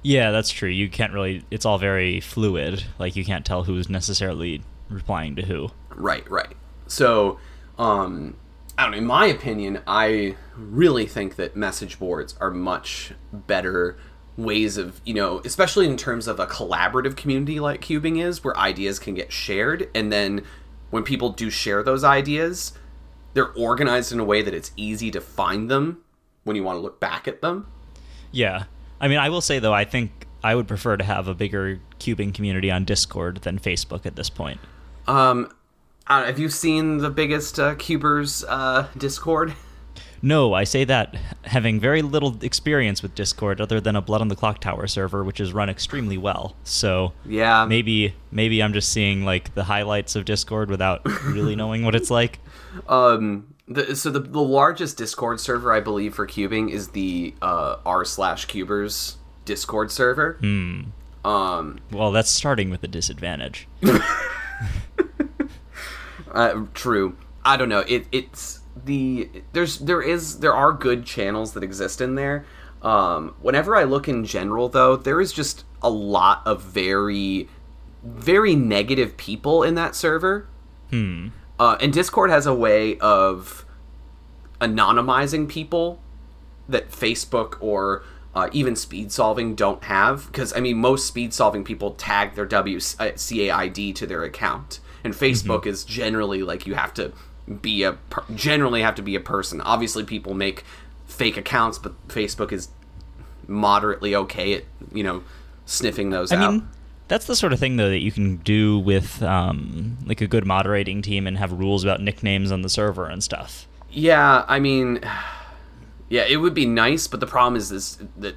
[0.03, 0.69] Yeah, that's true.
[0.69, 1.45] You can't really.
[1.49, 2.84] It's all very fluid.
[2.99, 5.69] Like you can't tell who's necessarily replying to who.
[5.95, 6.56] Right, right.
[6.86, 7.39] So,
[7.80, 8.36] um,
[8.77, 8.97] I don't know.
[8.97, 13.97] In my opinion, I really think that message boards are much better
[14.36, 18.56] ways of, you know, especially in terms of a collaborative community like Cubing is, where
[18.58, 20.43] ideas can get shared, and then
[20.89, 22.73] when people do share those ideas,
[23.38, 26.00] they're organized in a way that it's easy to find them
[26.43, 27.67] when you want to look back at them.
[28.32, 28.63] Yeah.
[29.00, 31.80] I mean, I will say though, I think I would prefer to have a bigger
[32.00, 34.60] cubing community on Discord than Facebook at this point.
[35.06, 35.52] Um,
[36.08, 39.54] I don't know, have you seen the biggest uh, Cubers uh, Discord?
[40.21, 44.27] No, I say that having very little experience with Discord other than a Blood on
[44.27, 46.56] the Clock Tower server, which is run extremely well.
[46.63, 51.84] So Yeah, maybe maybe I'm just seeing like the highlights of Discord without really knowing
[51.84, 52.39] what it's like.
[52.88, 57.77] Um, the, so the, the largest Discord server I believe for cubing is the uh,
[57.86, 60.38] r slash cubers Discord server.
[60.39, 60.82] Hmm.
[61.25, 63.67] Um, Well, that's starting with a disadvantage.
[66.32, 67.17] uh, true.
[67.43, 67.84] I don't know.
[67.88, 72.45] It it's the there's there is there are good channels that exist in there.
[72.82, 77.47] Um, whenever I look in general, though, there is just a lot of very
[78.04, 80.47] very negative people in that server.
[80.89, 81.30] Hmm.
[81.60, 83.65] Uh, and Discord has a way of
[84.62, 86.00] anonymizing people
[86.69, 88.04] that Facebook or
[88.36, 90.28] uh, even speed solving don't have.
[90.28, 95.65] Because I mean, most speed solving people tag their WCAID to their account, and Facebook
[95.65, 97.12] is generally like you have to
[97.62, 99.62] be a per- generally have to be a person.
[99.62, 100.63] Obviously, people make
[101.05, 102.69] fake accounts, but Facebook is
[103.47, 105.23] moderately okay at you know
[105.65, 106.39] sniffing those out.
[106.39, 106.51] I out.
[106.51, 106.69] mean,
[107.07, 110.45] that's the sort of thing though that you can do with um, like a good
[110.45, 113.67] moderating team and have rules about nicknames on the server and stuff.
[113.89, 114.99] Yeah, I mean,
[116.10, 118.36] yeah, it would be nice, but the problem is this that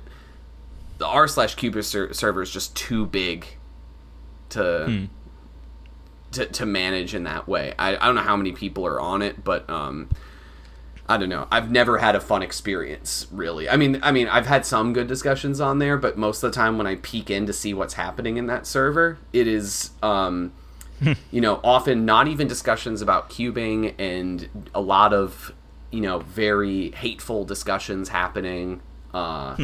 [0.99, 3.47] the r slash Cubers ser- server is just too big
[4.51, 5.09] to
[6.33, 7.75] to to manage in that way.
[7.79, 10.09] I, I don't know how many people are on it, but um,
[11.09, 11.49] I don't know.
[11.51, 13.69] I've never had a fun experience really.
[13.69, 16.55] I mean, I mean, I've had some good discussions on there, but most of the
[16.55, 20.53] time when I peek in to see what's happening in that server, it is um,
[21.31, 25.53] you know, often not even discussions about cubing and a lot of,
[25.91, 28.81] you know, very hateful discussions happening.
[29.15, 29.57] Uh,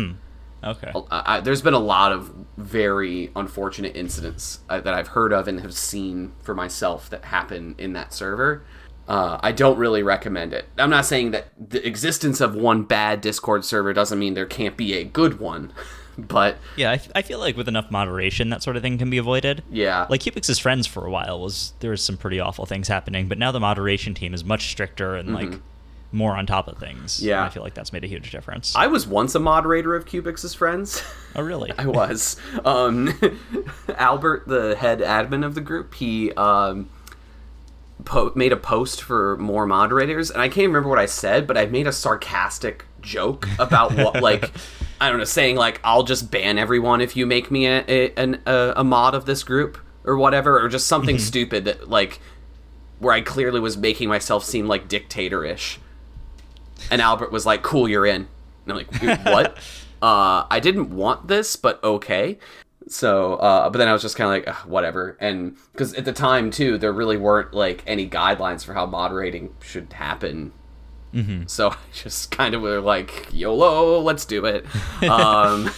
[0.65, 0.91] Okay.
[1.11, 5.49] I, I, there's been a lot of very unfortunate incidents uh, that I've heard of
[5.49, 8.65] and have seen for myself that happen in that server.
[9.09, 10.67] Uh, I don't really recommend it.
[10.79, 14.77] I'm not saying that the existence of one bad Discord server doesn't mean there can't
[14.77, 15.73] be a good one,
[16.19, 19.63] but Yeah, I, feel like with enough moderation, that sort of thing can be avoided.
[19.71, 23.29] yeah, Like Cubix's friends for a while was there was some pretty awful things happening,
[23.29, 25.61] but now the moderation team is much stricter and like
[26.13, 27.23] more on top of things.
[27.23, 27.39] Yeah.
[27.39, 28.75] And I feel like that's made a huge difference.
[28.75, 31.03] I was once a moderator of Cubix's friends.
[31.35, 31.73] oh, really?
[31.79, 32.37] I was.
[32.65, 33.13] Um,
[33.97, 36.89] Albert, the head admin of the group, he um,
[38.05, 41.59] po- made a post for more moderators, and I can't remember what I said, but
[41.59, 44.51] I made a sarcastic joke about what, like,
[45.01, 48.35] I don't know, saying like, "I'll just ban everyone if you make me a a,
[48.47, 52.21] a, a mod of this group." or whatever, or just something stupid that like
[52.99, 55.79] where I clearly was making myself seem like dictator-ish.
[56.91, 58.29] And Albert was like, "Cool, you're in."
[58.67, 59.57] And I'm like, "What?"
[60.03, 62.39] uh, I didn't want this, but okay.
[62.89, 65.17] So, uh, but then I was just kind of like, whatever.
[65.21, 69.55] And because at the time too, there really weren't like any guidelines for how moderating
[69.61, 70.53] should happen.
[71.47, 74.67] So I just kind of were like, YOLO, let's do it.
[75.09, 75.71] Um,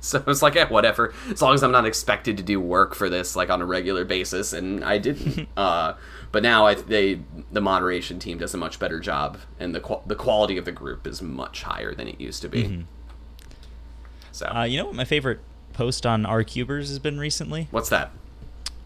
[0.00, 1.14] so it was like, yeah, whatever.
[1.30, 4.04] As long as I'm not expected to do work for this like on a regular
[4.04, 5.48] basis, and I didn't.
[5.56, 5.94] uh,
[6.34, 7.20] but now I they
[7.50, 10.72] the moderation team does a much better job, and the qual- the quality of the
[10.72, 12.84] group is much higher than it used to be.
[14.32, 15.40] So Uh, you know what my favorite
[15.72, 17.68] post on R Cubers has been recently?
[17.70, 18.10] what's that?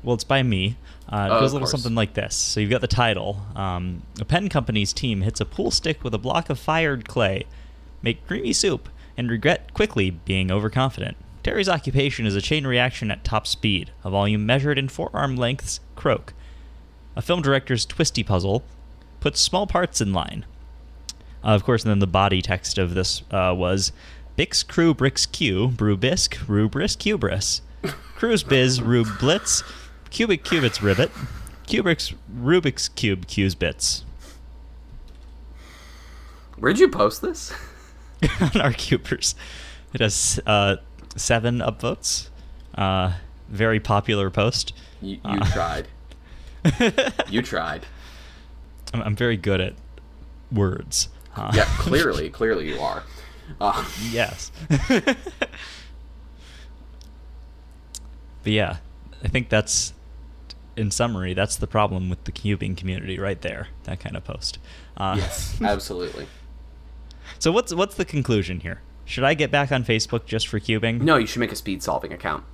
[0.04, 0.76] Well, it's by me.
[1.12, 1.70] Uh, it Oh, goes a little course.
[1.72, 2.36] something like this.
[2.36, 3.42] So you've got the title.
[3.56, 7.46] Um, a pen company's team hits a pool stick with a block of fired clay,
[8.00, 11.16] make creamy soup, and regret quickly being overconfident.
[11.42, 15.80] Terry's occupation is a chain reaction at top speed, a volume measured in forearm lengths,
[15.96, 16.32] croak.
[17.18, 18.62] A film director's twisty puzzle
[19.18, 20.46] puts small parts in line.
[21.44, 23.90] Uh, of course, and then the body text of this uh, was
[24.38, 27.60] Bix Crew Brix Q, Brew Bisque, Rubris Cubris.
[28.16, 29.62] Cruise Biz, Rube Blitz,
[30.10, 31.10] Cubic Cubits Ribbit,
[31.66, 34.04] Cubics Rubik's Cube Q's Bits.
[36.56, 37.52] Where'd you post this?
[38.40, 39.34] on our cubers.
[39.92, 40.76] It has uh,
[41.16, 42.28] seven upvotes.
[42.74, 43.12] Uh,
[43.48, 44.72] very popular post.
[45.00, 45.44] You, you Uh.
[45.52, 45.88] tried.
[47.30, 47.86] You tried.
[48.94, 49.74] I'm, I'm very good at
[50.50, 51.08] words.
[51.36, 53.02] Uh, Yeah, clearly, clearly you are.
[53.60, 54.50] Uh, yes.
[58.42, 58.76] but yeah,
[59.24, 59.92] I think that's,
[60.76, 63.68] in summary, that's the problem with the cubing community right there.
[63.84, 64.58] That kind of post.
[64.96, 66.26] Uh, yes, absolutely.
[67.38, 68.80] So what's what's the conclusion here?
[69.04, 71.00] Should I get back on Facebook just for cubing?
[71.00, 72.44] No, you should make a speed solving account.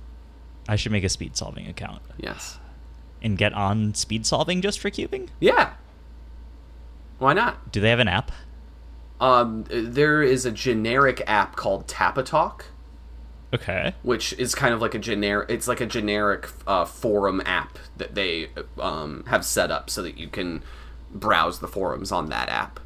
[0.67, 2.57] I should make a speed solving account Yes.
[3.25, 5.29] And get on speed solving just for cubing.
[5.39, 5.73] Yeah.
[7.17, 7.71] Why not?
[7.71, 8.31] Do they have an app?
[9.19, 12.61] Um, there is a generic app called Tapatalk,
[13.53, 13.93] Okay.
[14.03, 15.49] which is kind of like a generic.
[15.49, 20.17] It's like a generic uh, forum app that they um, have set up so that
[20.17, 20.61] you can
[21.11, 22.79] browse the forums on that app.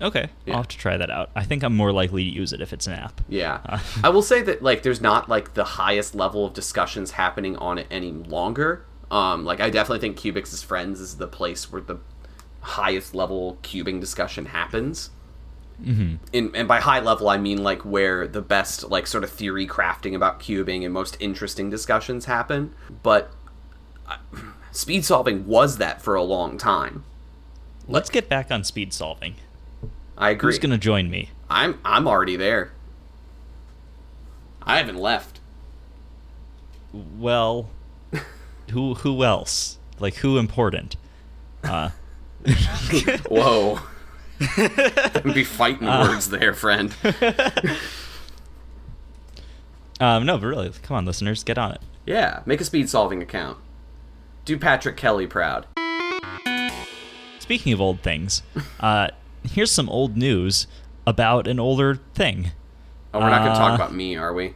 [0.00, 0.30] Okay.
[0.46, 0.54] Yeah.
[0.54, 1.30] I'll have to try that out.
[1.36, 3.20] I think I'm more likely to use it if it's an app.
[3.28, 3.60] Yeah.
[3.64, 3.78] Uh.
[4.04, 7.78] I will say that like there's not like the highest level of discussions happening on
[7.78, 8.84] it any longer.
[9.12, 11.98] Um like I definitely think Cubix' Friends is the place where the
[12.60, 15.10] highest level cubing discussion happens.
[15.80, 16.16] Mm-hmm.
[16.32, 19.66] In, and by high level I mean like where the best like sort of theory
[19.66, 22.74] crafting about cubing and most interesting discussions happen.
[23.04, 23.30] But
[24.08, 24.16] uh,
[24.72, 27.04] speed solving was that for a long time.
[27.88, 29.36] Let's get back on speed solving.
[30.16, 30.52] I agree.
[30.52, 31.30] Who's going to join me?
[31.50, 32.72] I'm I'm already there.
[34.62, 35.40] I haven't left.
[36.92, 37.70] Well,
[38.70, 39.78] who who else?
[39.98, 40.96] Like who important?
[41.62, 41.90] Uh,
[43.28, 43.78] Whoa.
[44.56, 46.08] Don't be fighting Uh.
[46.08, 46.94] words there, friend.
[50.00, 51.80] um, no, but really, come on, listeners, get on it.
[52.06, 53.58] Yeah, make a speed solving account.
[54.44, 55.66] Do Patrick Kelly proud.
[57.38, 58.42] Speaking of old things,
[58.80, 59.08] uh,
[59.44, 60.66] here's some old news
[61.06, 62.50] about an older thing.
[63.14, 63.74] Oh, we're not going to talk Uh.
[63.74, 64.54] about me, are we?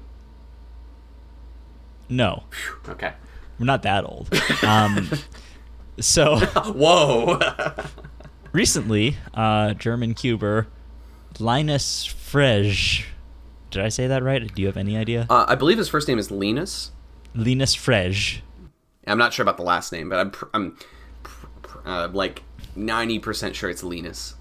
[2.08, 3.12] No, Phew, Okay.
[3.58, 4.28] We're not that old.
[4.62, 5.10] Um,
[6.00, 7.38] so Whoa.
[8.52, 10.66] recently, uh, German cuber
[11.38, 13.04] Linus Frege.
[13.70, 14.54] Did I say that right?
[14.54, 15.26] Do you have any idea?
[15.28, 16.92] uh, I believe his first name is Linus.
[17.34, 18.40] Linus Frege.
[19.06, 20.76] I'm not sure about the last name, but I'm pr- I'm
[21.22, 22.42] pr- pr- uh, like
[22.76, 24.34] 90% sure it's Linus.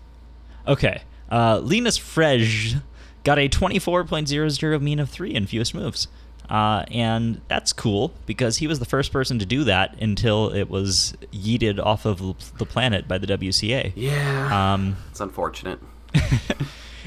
[0.67, 1.03] Okay.
[1.29, 2.81] Uh, Linus Frege
[3.23, 6.07] got a 24.00 mean of 3 in fewest moves.
[6.49, 10.69] Uh, and that's cool because he was the first person to do that until it
[10.69, 12.19] was yeeted off of
[12.57, 13.93] the planet by the WCA.
[13.95, 14.73] Yeah.
[14.73, 15.79] Um, it's unfortunate.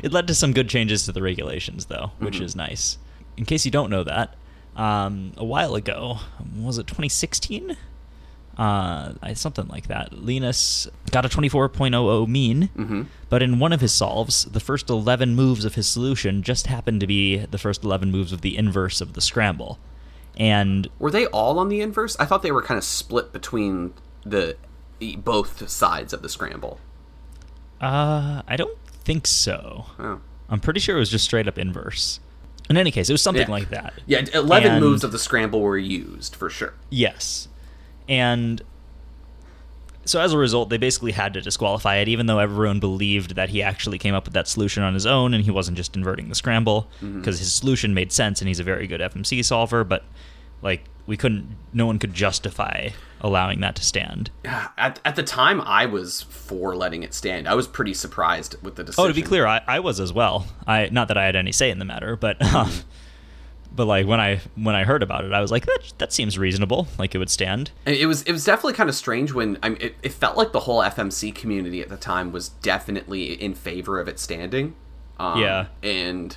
[0.03, 2.99] it led to some good changes to the regulations, though, which is nice.
[3.37, 4.35] In case you don't know that,
[4.77, 6.19] um, a while ago,
[6.57, 7.77] was it 2016?
[8.59, 10.13] Uh, something like that.
[10.13, 13.03] Linus got a 24.00 mean, Mm-hmm.
[13.29, 17.01] but in one of his solves, the first 11 moves of his solution just happened
[17.01, 19.79] to be the first 11 moves of the inverse of the scramble.
[20.37, 22.17] And Were they all on the inverse?
[22.19, 23.95] I thought they were kind of split between
[24.27, 24.57] the
[25.19, 26.81] both sides of the scramble.
[27.81, 29.87] uh, I don't think so.
[29.99, 30.21] Oh.
[30.49, 32.19] I'm pretty sure it was just straight up inverse.
[32.69, 33.53] In any case, it was something Yeah.
[33.53, 33.95] like that.
[34.07, 36.75] Yeah, 11 And- moves of the scramble were used for sure.
[36.91, 37.47] Yes.
[38.09, 38.63] And
[40.05, 43.51] so as a result, they basically had to disqualify it, even though everyone believed that
[43.51, 46.29] he actually came up with that solution on his own and he wasn't just inverting
[46.29, 49.85] the scramble, because his solution made sense and he's a very good FMC solver.
[49.85, 50.05] But,
[50.63, 51.57] like, we couldn't.
[51.73, 52.91] No one could justify
[53.21, 54.31] allowing that to stand.
[54.45, 57.49] At, at the time, I was for letting it stand.
[57.49, 59.05] I was pretty surprised with the decision.
[59.05, 60.47] Oh, to be clear, I, I was as well.
[60.67, 62.71] I not that I had any say in the matter, but um,
[63.79, 66.37] but like when I when I heard about it, I was like, that that seems
[66.39, 66.87] reasonable.
[66.99, 67.71] Like it would stand.
[67.87, 70.53] It was it was definitely kind of strange when I mean, it, it felt like
[70.53, 74.75] the whole FMC community at the time was definitely in favor of it standing.
[75.19, 75.67] Um, Yeah.
[75.83, 76.37] and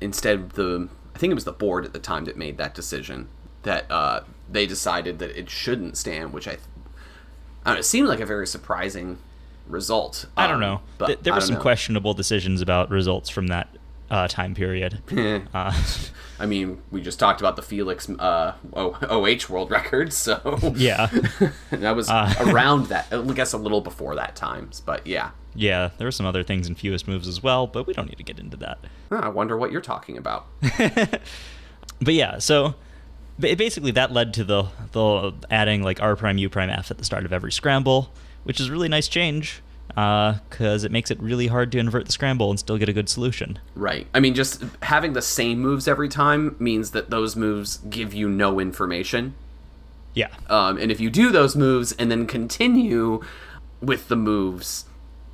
[0.00, 3.28] instead the I think it was the board at the time that made that decision
[3.62, 4.20] that uh,
[4.50, 6.56] they decided that it shouldn't stand, which I, I
[7.66, 9.18] don't know, it seemed like a very surprising
[9.68, 10.26] result.
[10.36, 10.80] I don't Um, know.
[10.98, 11.60] but Th- there were some know.
[11.60, 13.68] questionable decisions about results from that
[14.10, 15.00] uh, time period.
[15.54, 15.72] uh,
[16.42, 21.06] I mean, we just talked about the Feliks uh, OH world record, so yeah,
[21.70, 22.34] that was Uh.
[22.40, 23.06] around that.
[23.12, 25.30] I guess a little before that times, but yeah.
[25.54, 25.90] yeah.
[25.98, 28.24] There were some other things in fewest moves as well, but we don't need to
[28.24, 28.78] get into that.
[29.08, 30.46] Huh, I wonder what you're talking about.
[32.00, 32.74] But yeah, so
[33.38, 37.04] basically that led to the the adding like R prime U prime F at the
[37.04, 38.12] start of every scramble,
[38.42, 39.62] which is a really nice change
[39.94, 43.08] because it makes it really hard to invert the scramble and still get a good
[43.08, 43.58] solution.
[43.74, 44.06] Right.
[44.14, 48.28] I mean, just having the same moves every time means that those moves give you
[48.28, 49.34] no information.
[50.14, 53.22] Yeah, Um, and if you do those moves and then continue
[53.80, 54.84] with the moves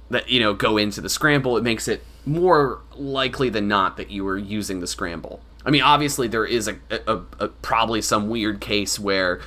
[0.09, 4.11] that you know go into the scramble, it makes it more likely than not that
[4.11, 5.40] you were using the scramble.
[5.66, 9.40] I mean, obviously there is a, a, a probably some weird case where,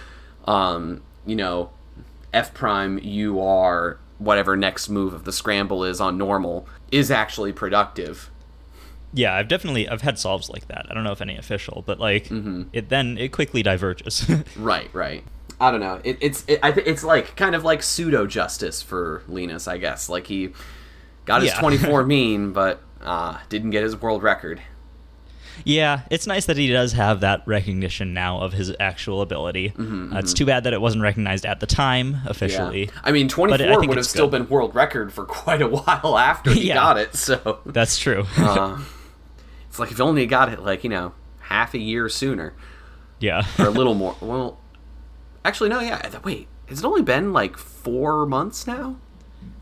[0.46, 1.70] um, you know,
[2.34, 7.52] F prime you are whatever next move of the scramble is on normal is actually
[7.52, 8.30] productive.
[9.14, 9.36] yeah.
[9.36, 10.86] I've definitely I've had solves like that.
[10.90, 12.30] I don't know if any official, but like
[12.72, 14.30] it then it quickly diverges.
[14.56, 15.24] Right, right.
[15.60, 16.00] I don't know.
[16.04, 19.78] It, it's it, I th- it's like kind of like pseudo justice for Linus, I
[19.78, 20.10] guess.
[20.10, 20.54] Like he
[21.26, 21.60] got his Yeah.
[21.60, 24.62] 24 mean, but uh, didn't get his world record.
[25.66, 29.74] Yeah, it's nice that he does have that recognition now of his actual ability.
[29.78, 32.86] Uh, it's too bad that it wasn't recognized at the time officially.
[32.86, 32.92] Yeah.
[33.04, 34.40] I mean, But 24 I would have still good.
[34.44, 36.76] been world record for quite a while after he Yeah.
[36.76, 37.16] got it.
[37.16, 38.26] So That's true.
[38.38, 38.80] uh,
[39.70, 42.54] it's like if only he only got it like you know half a year sooner
[43.20, 43.46] yeah.
[43.60, 44.16] or a little more.
[44.22, 44.60] Well,
[45.46, 45.80] actually, no.
[45.80, 46.20] Yeah.
[46.24, 48.98] Wait, has it only been like four months now?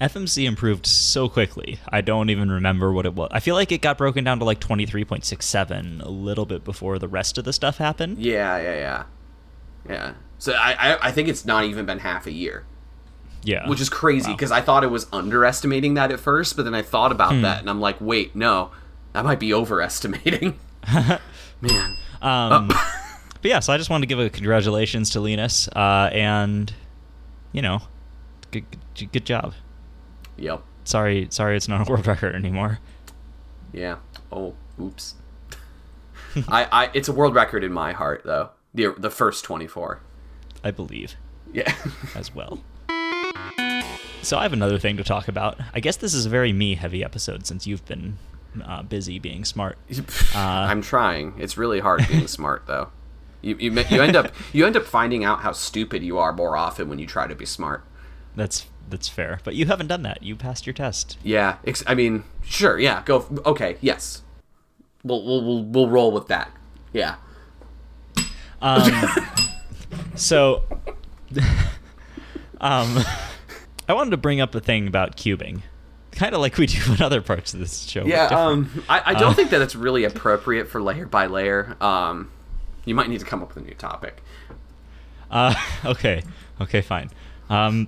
[0.02, 1.80] FMC improved so quickly.
[1.90, 3.30] I don't even remember what it was.
[3.34, 7.08] I feel like it got broken down to like 23.67 a little bit before the
[7.08, 8.18] rest of the stuff happened.
[8.20, 9.04] Yeah, yeah, yeah,
[9.90, 10.14] yeah.
[10.38, 12.66] So I, I, I think it's not even been half a year.
[13.42, 13.70] Yeah.
[13.70, 14.36] which is crazy Wow.
[14.36, 17.42] because I thought it was underestimating that at first, but then I thought about Hmm.
[17.44, 18.72] that and I'm like, wait, no,
[19.14, 20.60] that might be overestimating.
[21.62, 26.10] Man, Um, but yeah, so I just wanted to give a congratulations to Linus, uh,
[26.12, 26.74] and
[27.54, 27.82] you know,
[28.52, 28.66] good,
[28.96, 29.54] good, good job.
[30.40, 32.80] Yep, Sorry, sorry, it's not a world record anymore.
[33.74, 33.98] yeah.
[34.32, 35.16] Oh, oops.
[36.48, 38.50] I, I, it's a world record in my heart though.
[38.74, 40.00] The the first 24.
[40.64, 41.16] I believe
[41.52, 41.74] Yeah.
[42.16, 42.60] as well.
[44.22, 45.58] So I have another thing to talk about.
[45.74, 48.18] I guess this is a very me-heavy episode since you've been
[48.64, 49.78] uh, busy being smart.
[50.36, 51.34] I'm trying.
[51.38, 52.90] It's really hard being smart though.
[53.42, 56.58] You, you you end up you end up finding out how stupid you are more
[56.58, 57.84] often when you try to be smart.
[58.36, 60.24] That's that's fair, but you haven't done that.
[60.24, 61.18] You passed your test.
[61.24, 63.20] Yeah, ex- I mean, sure, yeah, go.
[63.20, 64.22] f- Okay, yes,
[65.04, 66.52] we'll we'll we'll, we'll roll with that.
[66.94, 67.16] Yeah.
[68.62, 68.92] Um,
[70.16, 70.64] so,
[72.62, 73.00] um,
[73.88, 75.62] I wanted to bring up a thing about cubing,
[76.12, 78.06] kind of like we do in other parts of this show.
[78.06, 81.78] Yeah, um, I, I don't Uh, think that it's really appropriate for layer by layer.
[81.82, 82.32] Um,
[82.86, 84.22] you might need to come up with a new topic.
[85.32, 85.54] Uh,
[85.86, 86.24] okay,
[86.60, 87.10] okay, fine.
[87.50, 87.88] Um,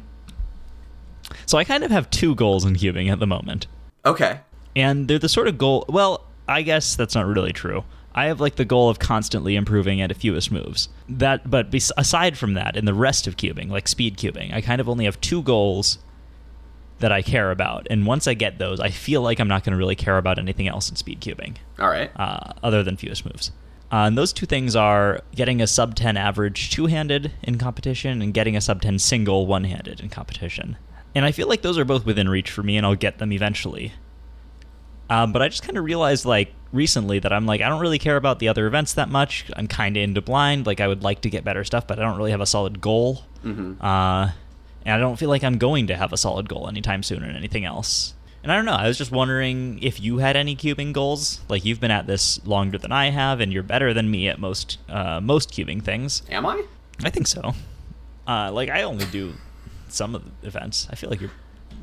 [1.46, 3.68] so I kind of have two goals in cubing at the moment,
[4.06, 4.40] Okay.
[4.76, 5.86] and they're the sort of goal.
[5.90, 7.84] Well, I guess that's not really true.
[8.14, 10.90] I have like the goal of constantly improving at a fewest moves.
[11.08, 14.60] That, but bes- aside from that, in the rest of cubing, like speed cubing, I
[14.60, 15.98] kind of only have two goals
[17.00, 19.72] that I care about, and once I get those, I feel like I'm not going
[19.72, 22.12] to really care about anything else in speed cubing All right.
[22.16, 23.52] uh, other than fewest moves.
[23.92, 28.22] Uh, and those two things are getting a sub 10 average two handed in competition
[28.22, 30.78] and getting a sub 10 single one handed in competition.
[31.14, 33.32] And I feel like those are both within reach for me, and I'll get them
[33.32, 33.94] eventually.
[35.10, 38.00] Um, but I just kind of realized, like, recently that I'm like, I don't really
[38.00, 39.46] care about the other events that much.
[39.58, 40.66] I'm kind of into blind.
[40.66, 42.80] Like, I would like to get better stuff, but I don't really have a solid
[42.80, 43.26] goal.
[43.44, 43.84] Mm-hmm.
[43.84, 44.32] Uh,
[44.86, 47.28] and I don't feel like I'm going to have a solid goal anytime soon or
[47.28, 48.14] anything else.
[48.44, 48.74] And I don't know.
[48.74, 51.42] I was just wondering if you had any cubing goals.
[51.48, 54.40] Like you've been at this longer than I have, and you're better than me at
[54.40, 56.24] most uh, most cubing things.
[56.30, 56.64] Am I?
[57.04, 57.54] I think so.
[58.28, 59.34] Uh, like I only do
[59.94, 60.88] some of the events.
[60.90, 61.32] I feel like you're.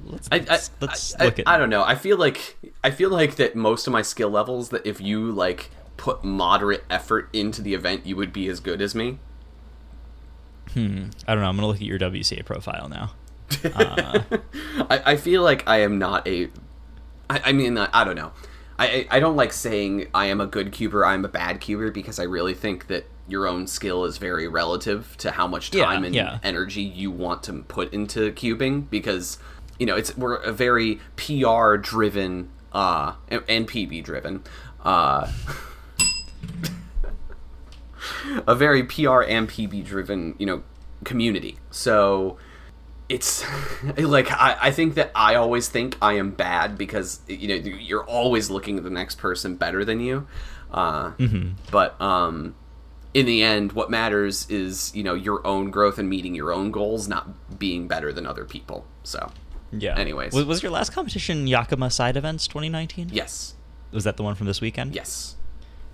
[0.05, 1.49] Let's I, I, let's, let's I, look at.
[1.49, 1.83] I don't know.
[1.83, 5.31] I feel like I feel like that most of my skill levels that if you
[5.31, 9.19] like put moderate effort into the event, you would be as good as me.
[10.73, 11.07] Hmm.
[11.27, 11.49] I don't know.
[11.49, 13.13] I'm gonna look at your WCA profile now.
[13.75, 14.21] Uh,
[14.91, 16.51] I, I feel like I am not a.
[17.31, 18.33] I, I mean, I, I don't know.
[18.79, 22.19] I I don't like saying I am a good cuber, I'm a bad cuber, because
[22.19, 26.05] I really think that your own skill is very relative to how much Yeah, time
[26.05, 26.39] and yeah.
[26.43, 28.89] energy you want to put into cubing.
[28.91, 29.39] Because
[29.79, 34.43] you know, it's we're a very PR driven uh, and, and PB driven.
[34.85, 35.31] Uh,
[38.47, 40.62] a very PR and PB driven, you know,
[41.05, 41.59] community.
[41.70, 42.39] So
[43.09, 43.45] it's
[43.97, 48.05] like I, I think that I always think I am bad because you know you're
[48.05, 50.26] always looking at the next person better than you.
[50.70, 51.12] Uh,
[51.70, 52.55] But um,
[53.15, 56.71] in the end, what matters is you know your own growth and meeting your own
[56.71, 58.87] goals, not being better than other people.
[59.03, 59.31] So
[59.73, 59.99] yeah.
[59.99, 60.33] Anyways.
[60.33, 63.11] was, was your last competition Yakima Side Events 2019?
[63.13, 63.55] yes,
[63.93, 64.95] Was that the one from this weekend?
[64.95, 65.37] yes,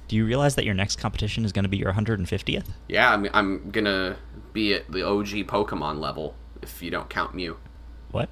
[0.08, 2.66] Do you realize that your next competition is going to be your 150th?
[2.88, 3.12] yeah.
[3.12, 4.16] I'm I'm gonna
[4.52, 7.56] be at the OG Pokemon level if you don't count Mew.
[8.12, 8.28] What?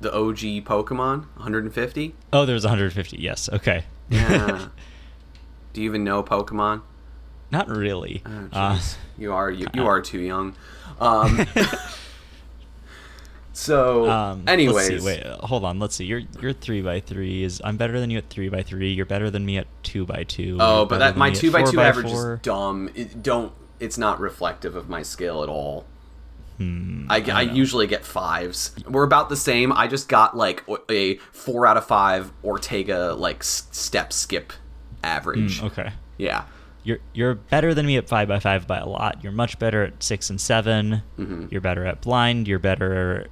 [0.00, 2.14] The OG Pokemon, 150.
[2.32, 3.16] Oh, there's 150.
[3.18, 3.48] Yes.
[3.52, 3.84] Okay.
[4.10, 4.68] Yeah.
[5.72, 6.82] Do you even know Pokemon?
[7.50, 8.22] Not really.
[8.26, 8.80] Oh, Uh,
[9.18, 10.54] you are you, you are too young.
[11.00, 11.46] Um,
[13.52, 15.04] so, um, anyways.
[15.04, 15.78] Wait, uh, hold on.
[15.78, 16.04] Let's see.
[16.04, 17.44] You're you're three by three.
[17.44, 18.92] Is I'm better than you at three by three.
[18.92, 20.58] You're better than me at two by two.
[20.60, 22.34] oh, but that my two by two average four.
[22.34, 22.90] is dumb.
[22.94, 23.52] It, don't.
[23.78, 25.84] It's not reflective of my skill at all.
[26.56, 28.74] Hmm, I, I, don't usually get fives.
[28.88, 29.72] We're about the same.
[29.72, 34.54] I just got like a four out of five Ortega like step skip
[35.04, 35.60] average.
[35.60, 35.92] Mm, okay.
[36.16, 36.44] Yeah.
[36.86, 39.18] You're you're better than me at five by five by a lot.
[39.22, 41.50] You're much better at six and 7 Mhm.
[41.50, 42.46] You're better at blind.
[42.46, 43.26] You're better.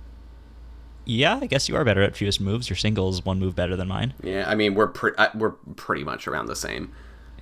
[1.06, 2.68] Yeah, I guess you are better at fewest moves.
[2.68, 4.14] Your singles one move better than mine.
[4.22, 4.44] Yeah.
[4.48, 6.90] I mean, we're pre- uh, we're pretty much around the same.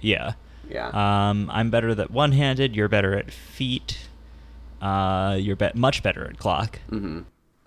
[0.02, 0.32] Yeah.
[0.68, 0.88] Yeah.
[0.88, 2.76] Um, I'm better at one handed.
[2.76, 4.08] You're better at feet.
[4.82, 6.78] Uh, you're be- much better at clock.
[6.90, 7.20] hmm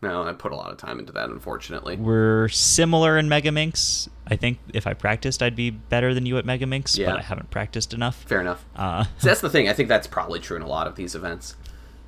[0.06, 1.96] No, I put a lot of time into that, unfortunately.
[1.96, 4.08] We're similar in Megaminx.
[4.28, 7.12] I think if I practiced, I'd be better than you at Megaminx, Yeah.
[7.12, 8.24] but I haven't practiced enough.
[8.24, 8.64] Fair enough.
[8.76, 9.68] Uh, So that's the thing.
[9.70, 11.56] I think that's probably true in a lot of these events.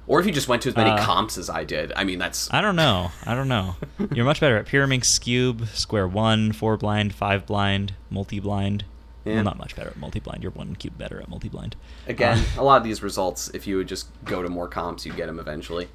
[0.06, 1.92] Or if you just went to as many Uh, comps as I did.
[1.96, 3.12] I mean, that's I don't know.
[3.26, 3.76] I don't know.
[4.14, 8.86] You're much better at Pyraminx Skewb, Square One, Four Blind, Five Blind, Multi Blind.
[9.26, 9.36] Yeah.
[9.36, 10.44] Well, not much better at Multi Blind.
[10.44, 11.76] You're one cube better at Multi Blind.
[12.08, 13.50] again Uh, a lot of these results.
[13.54, 15.90] If you would just go to more comps, you get them eventually.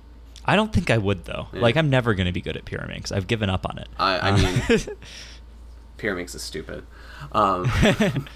[0.45, 1.49] I don't think I would though.
[1.53, 1.61] Yeah.
[1.61, 3.13] Like I'm never going to be good at Pyraminx.
[3.13, 3.89] I've given up on it.
[3.99, 4.55] I, I mean,
[5.99, 6.85] Pyraminx is stupid.
[7.33, 7.67] Um,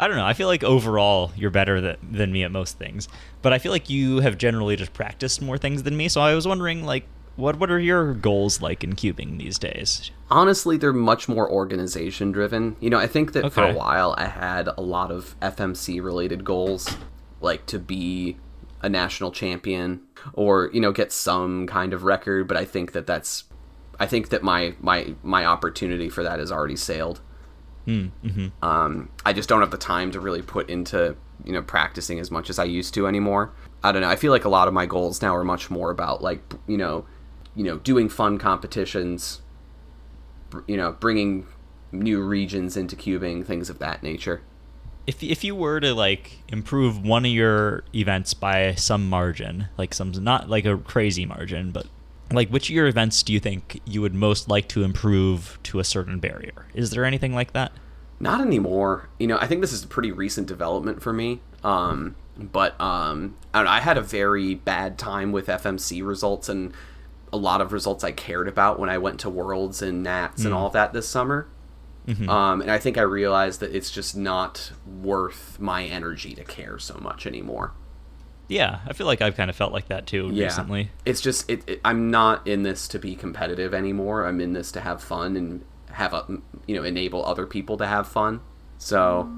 [0.00, 0.24] I don't know.
[0.24, 3.08] I feel like overall you're better than, than me at most things,
[3.42, 6.08] but I feel like you have generally just practiced more things than me.
[6.08, 7.04] So I was wondering, like,
[7.36, 10.10] what what are your goals like in cubing these days?
[10.30, 12.76] honestly, they're much more organization driven.
[12.80, 16.44] You know, I think that for a while I had a lot of FMC related
[16.44, 16.96] goals,
[17.40, 18.36] like to be
[18.82, 20.00] a national champion
[20.32, 22.48] or you know get some kind of record.
[22.48, 23.44] But I think that that's,
[23.98, 27.20] I think that my my my opportunity for that has already sailed.
[27.86, 31.62] Mm, hmm Um, I just don't have the time to really put into you know
[31.62, 33.52] practicing as much as I used to anymore.
[33.82, 34.08] I don't know.
[34.08, 36.76] I feel like a lot of my goals now are much more about like you
[36.76, 37.06] know,
[37.54, 39.42] you know, doing fun competitions.
[40.66, 41.46] You know, bringing
[41.92, 44.42] new regions into cubing, things of that nature.
[45.06, 49.94] If if you were to like improve one of your events by some margin, like
[49.94, 51.86] some not like a crazy margin, but
[52.32, 55.80] like which of your events do you think you would most like to improve to
[55.80, 56.66] a certain barrier?
[56.74, 57.72] Is there anything like that?
[58.20, 59.08] Not anymore.
[59.18, 61.40] You know, I think this is a pretty recent development for me.
[61.64, 63.72] Um, but um, I don't know.
[63.72, 66.72] I had a very bad time with FMC results and
[67.32, 70.52] a lot of results I cared about when I went to Worlds and Nats and
[70.54, 71.46] all of that this summer.
[72.10, 72.28] Mhm.
[72.28, 76.78] Um, and I think I realized that it's just not worth my energy to care
[76.78, 77.72] so much anymore.
[78.48, 80.44] Yeah, I feel like I've kind of felt like that too Yeah.
[80.46, 80.90] recently.
[81.04, 84.26] It's just it, it, I'm not in this to be competitive anymore.
[84.26, 86.24] I'm in this to have fun and have a
[86.66, 88.40] you know enable other people to have fun.
[88.78, 89.30] So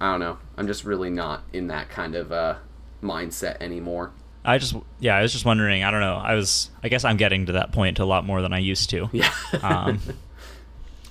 [0.00, 0.38] I don't know.
[0.56, 2.54] I'm just really not in that kind of uh,
[3.02, 4.12] mindset anymore.
[4.42, 5.84] I just yeah, I was just wondering.
[5.84, 6.16] I don't know.
[6.16, 8.88] I was I guess I'm getting to that point a lot more than I used
[8.90, 9.10] to.
[9.12, 9.30] Yeah.
[9.62, 10.00] um,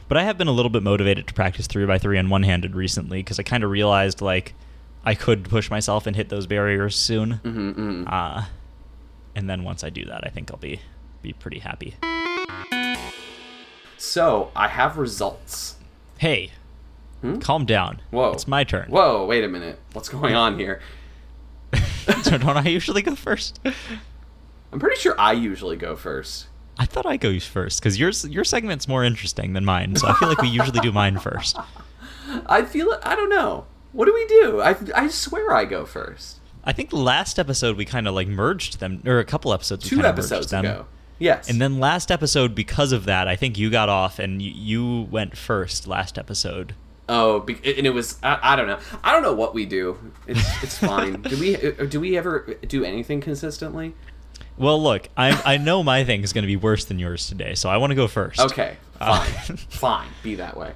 [0.10, 2.43] but I have been a little bit motivated to practice three by three and one
[2.43, 4.53] handed recently because I kind of realized like
[5.05, 7.34] I could push myself and hit those barriers soon.
[7.43, 8.45] hmm hmm Uh,
[9.36, 10.82] and then once I do that, I think I'll be
[11.22, 11.95] be pretty happy.
[13.97, 15.76] So I have results.
[16.18, 16.51] Hey,
[17.22, 17.39] Hmm?
[17.39, 18.01] calm down.
[18.12, 18.32] Whoa.
[18.32, 18.89] it's my turn.
[18.89, 19.26] Whoa!
[19.26, 19.78] Wait a minute.
[19.91, 20.82] What's going on here?
[22.24, 23.60] so don't I usually go first?
[24.72, 26.47] I'm pretty sure I usually go first.
[26.80, 30.13] I thought I go first because yours your segment's more interesting than mine, so I
[30.13, 31.57] feel like we usually do mine first.
[32.47, 33.65] I feel I don't know.
[33.91, 34.61] What do we do?
[34.61, 36.39] I I swear I go first.
[36.63, 39.84] I think last episode we kind of like merged them, or a couple episodes.
[39.86, 40.65] we Two kinda merged episodes them.
[40.65, 40.86] ago.
[41.17, 41.49] Yes.
[41.49, 45.01] And then last episode, because of that, I think you got off and you, you
[45.11, 46.75] went first last episode.
[47.09, 48.80] Oh, be- and it was I, I don't know.
[49.03, 49.97] I don't know what we do.
[50.27, 51.21] It's it's fine.
[51.23, 53.95] do we uh, do we ever do anything consistently?
[54.60, 57.55] Well, look, I I know my thing is going to be worse than yours today,
[57.55, 58.39] so I want to go first.
[58.39, 60.07] Okay, Uh, fine, fine.
[60.22, 60.74] Be that way.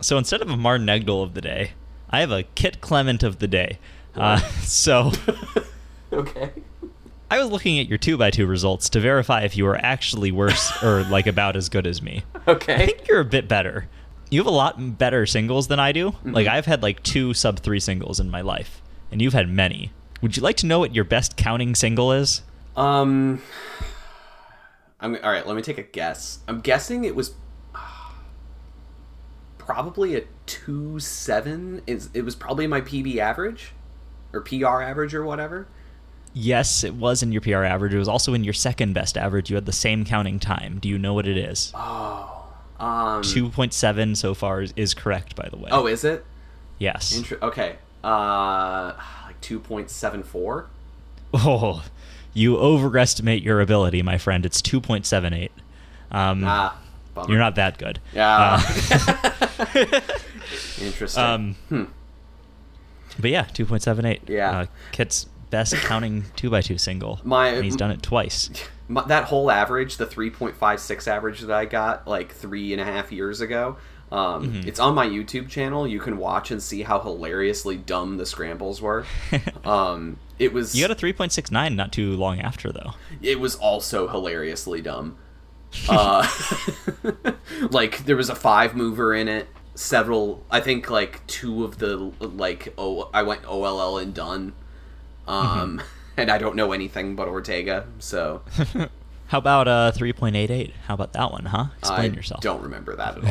[0.00, 1.72] So instead of a Martin Egdal of the day,
[2.10, 3.78] I have a Kit Clement of the day.
[4.14, 5.12] Uh, so
[6.12, 6.50] Okay.
[7.30, 10.32] I was looking at your two by two results to verify if you were actually
[10.32, 12.24] worse or like about as good as me.
[12.48, 12.74] Okay.
[12.74, 13.86] I think you're a bit better.
[14.30, 16.14] You have a lot better singles than I do.
[16.24, 18.82] Like I've had like two sub three singles in my life,
[19.12, 19.92] and you've had many.
[20.22, 22.42] Would you like to know what your best counting single is?
[22.80, 23.42] Um.
[25.00, 25.46] I'm all right.
[25.46, 26.40] Let me take a guess.
[26.46, 27.34] I'm guessing it was
[29.58, 31.82] probably a two seven.
[31.86, 33.72] Is it was probably my PB average
[34.32, 35.66] or PR average or whatever.
[36.32, 37.92] Yes, it was in your PR average.
[37.92, 39.50] It was also in your second best average.
[39.50, 40.78] You had the same counting time.
[40.78, 41.72] Do you know what it is?
[41.74, 42.46] Oh.
[42.78, 43.22] Um.
[43.22, 45.68] 2.7 so far is, is correct, by the way.
[45.72, 46.24] Oh, is it?
[46.78, 47.14] yes.
[47.16, 47.76] Inter- okay.
[48.02, 48.92] Uh,
[49.26, 50.70] like two point seven four.
[51.34, 51.84] Oh,
[52.34, 54.44] you overestimate your ability, my friend.
[54.46, 55.50] It's 2.78.
[56.12, 56.76] Um, Ah,
[57.14, 57.28] bummer.
[57.30, 57.98] you're not that good.
[58.14, 58.60] Yeah.
[58.62, 60.00] Uh,
[60.80, 61.22] Interesting.
[61.22, 61.84] um, Hmm.
[63.18, 64.28] But yeah, 2.78.
[64.28, 64.50] Yeah.
[64.60, 67.20] Uh, Kit's best counting 2x2 single.
[67.24, 68.50] My- and he's done it twice.
[68.88, 73.12] My, that whole average, the 3.56 average that I got like three and a half
[73.12, 73.76] years ago,
[74.12, 74.68] um, Mm-hmm.
[74.68, 75.86] it's on my YouTube channel.
[75.86, 79.04] You can watch and see how hilariously dumb the scrambles were.
[79.64, 82.94] um, it was You got a 3.69 not too long after, though.
[83.22, 85.16] it was also hilariously dumb.
[85.88, 86.26] Uh,
[87.70, 89.46] like there was a five mover in it.
[89.76, 94.52] Several, I think, like two of the like oh, I went OLL and done.
[95.28, 95.80] Um,
[96.16, 98.42] and I don't know anything but Ortega, so
[99.30, 100.72] How about uh 3.88?
[100.86, 101.66] How about that one, huh?
[101.78, 102.40] Explain I yourself.
[102.42, 103.24] don't remember that at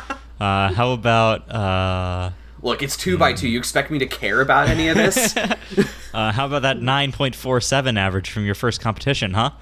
[0.00, 0.16] all.
[0.38, 2.28] Uh, how about uh,
[2.60, 3.48] Look, it's two by two.
[3.48, 5.34] You expect me to care about any of this?
[6.14, 9.52] uh, how about that 9.47 average from your first competition, huh?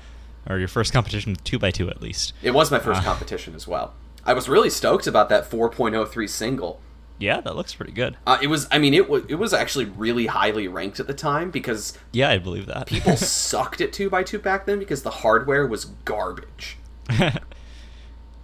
[0.50, 2.32] Or your first competition with two by two at least.
[2.42, 3.04] it was my first Uh.
[3.04, 3.94] competition as well.
[4.26, 6.80] I was really stoked about that 4.03 single.
[7.18, 8.16] Yeah, that looks pretty good.
[8.26, 11.14] Uh, it was, I mean, it was it was actually really highly ranked at the
[11.14, 12.86] time because Yeah, I believe that.
[12.88, 16.76] people sucked at two by two back then because the hardware was garbage.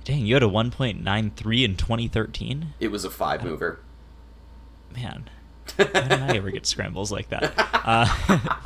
[0.04, 2.74] Dang, you had a 1.93 in 2013?
[2.80, 3.80] It was a five mover.
[4.94, 5.28] Man,
[5.76, 7.52] why didn't I ever get scrambles like that?
[7.84, 8.56] Uh,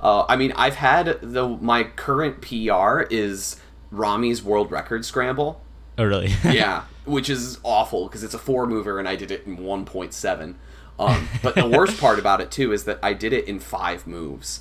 [0.00, 3.60] Uh, I mean, I've had the my current PR is
[3.92, 5.60] Rami's world record scramble.
[5.98, 6.32] oh, really?
[6.44, 10.54] yeah, which is awful because it's a four mover and I did it in 1.7.
[10.98, 14.06] Um, but the worst part about it too is that I did it in five
[14.06, 14.60] moves.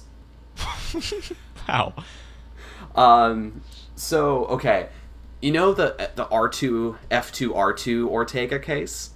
[1.67, 1.93] How?
[2.95, 3.61] Um,
[3.95, 4.89] so okay,
[5.41, 9.11] you know the the R two F two R two Ortega case.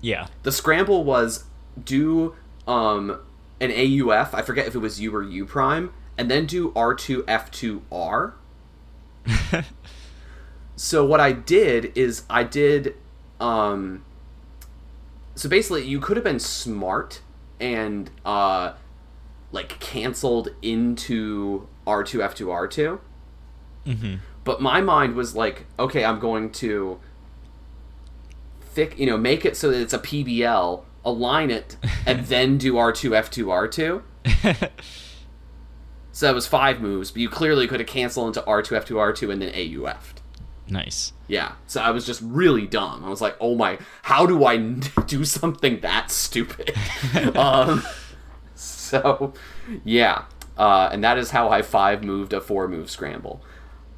[0.00, 0.26] Yeah.
[0.42, 1.44] The scramble was
[1.82, 2.34] do
[2.66, 3.20] um
[3.60, 4.34] an AUF.
[4.34, 7.50] I forget if it was U or U prime, and then do R two F
[7.50, 8.34] two R.
[10.82, 12.96] so what I did is I did
[13.38, 14.04] um
[15.36, 17.20] so basically you could have been smart
[17.60, 18.72] and uh
[19.52, 22.98] like canceled into R2 F2
[23.86, 26.98] R2 hmm but my mind was like okay I'm going to
[28.60, 32.74] thick you know make it so that it's a PBL align it and then do
[32.74, 34.70] R2 F2 R2
[36.10, 39.32] so that was five moves but you clearly could have canceled into R2 F2 R2
[39.32, 40.21] and then AUF'd
[40.68, 41.12] nice.
[41.28, 43.04] Yeah, so I was just really dumb.
[43.04, 44.56] I was like, "Oh my, how do I
[45.06, 46.74] do something that stupid?"
[47.36, 47.82] um,
[48.54, 49.32] so,
[49.84, 50.24] yeah,
[50.56, 53.42] uh, and that is how I five moved a four move scramble.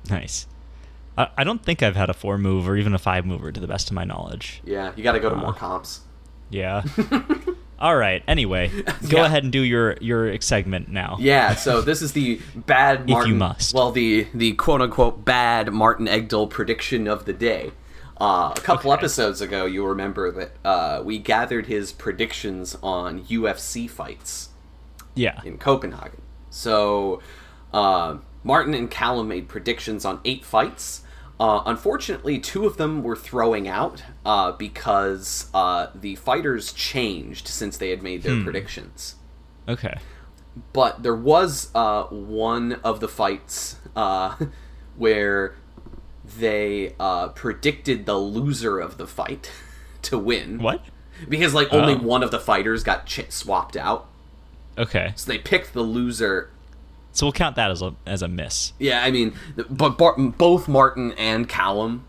[0.08, 0.46] Nice.
[1.16, 3.60] I, I don't think I've had a four move or even a five mover to
[3.60, 4.60] the best of my knowledge.
[4.64, 6.00] Yeah, you got to go to Uh, more comps.
[6.50, 6.82] Yeah.
[7.78, 8.22] All right.
[8.28, 8.68] Anyway,
[9.08, 9.26] go Yeah.
[9.26, 11.16] ahead and do your your segment now.
[11.20, 13.38] Yeah, so this is the bad if you Martin.
[13.38, 13.74] must.
[13.74, 17.72] Well, the the quote unquote bad Martin Egdal prediction of the day.
[18.20, 18.98] Uh, a couple Okay.
[19.00, 24.50] episodes ago, you'll remember that uh, we gathered his predictions on UFC fights.
[25.16, 25.40] Yeah.
[25.44, 26.20] in Copenhagen.
[26.50, 27.20] So,
[27.72, 31.02] uh, Martin and Callum made predictions on eight fights.
[31.40, 37.76] Uh, unfortunately, two of them were throwing out uh, because uh, the fighters changed since
[37.76, 39.16] they had made their predictions.
[39.68, 39.94] Okay.
[40.72, 44.36] But there was uh, one of the fights uh,
[44.96, 45.56] where
[46.38, 49.50] they uh, predicted the loser of the fight
[50.02, 50.84] to win What?
[51.28, 51.98] because like only Oh.
[51.98, 54.06] one of the fighters got ch- swapped out.
[54.78, 55.12] Okay.
[55.16, 56.50] So they picked the loser.
[57.14, 58.72] So we'll count that as a as a miss.
[58.78, 59.34] Yeah, I mean,
[59.70, 62.04] but Bar- both Martin and Callum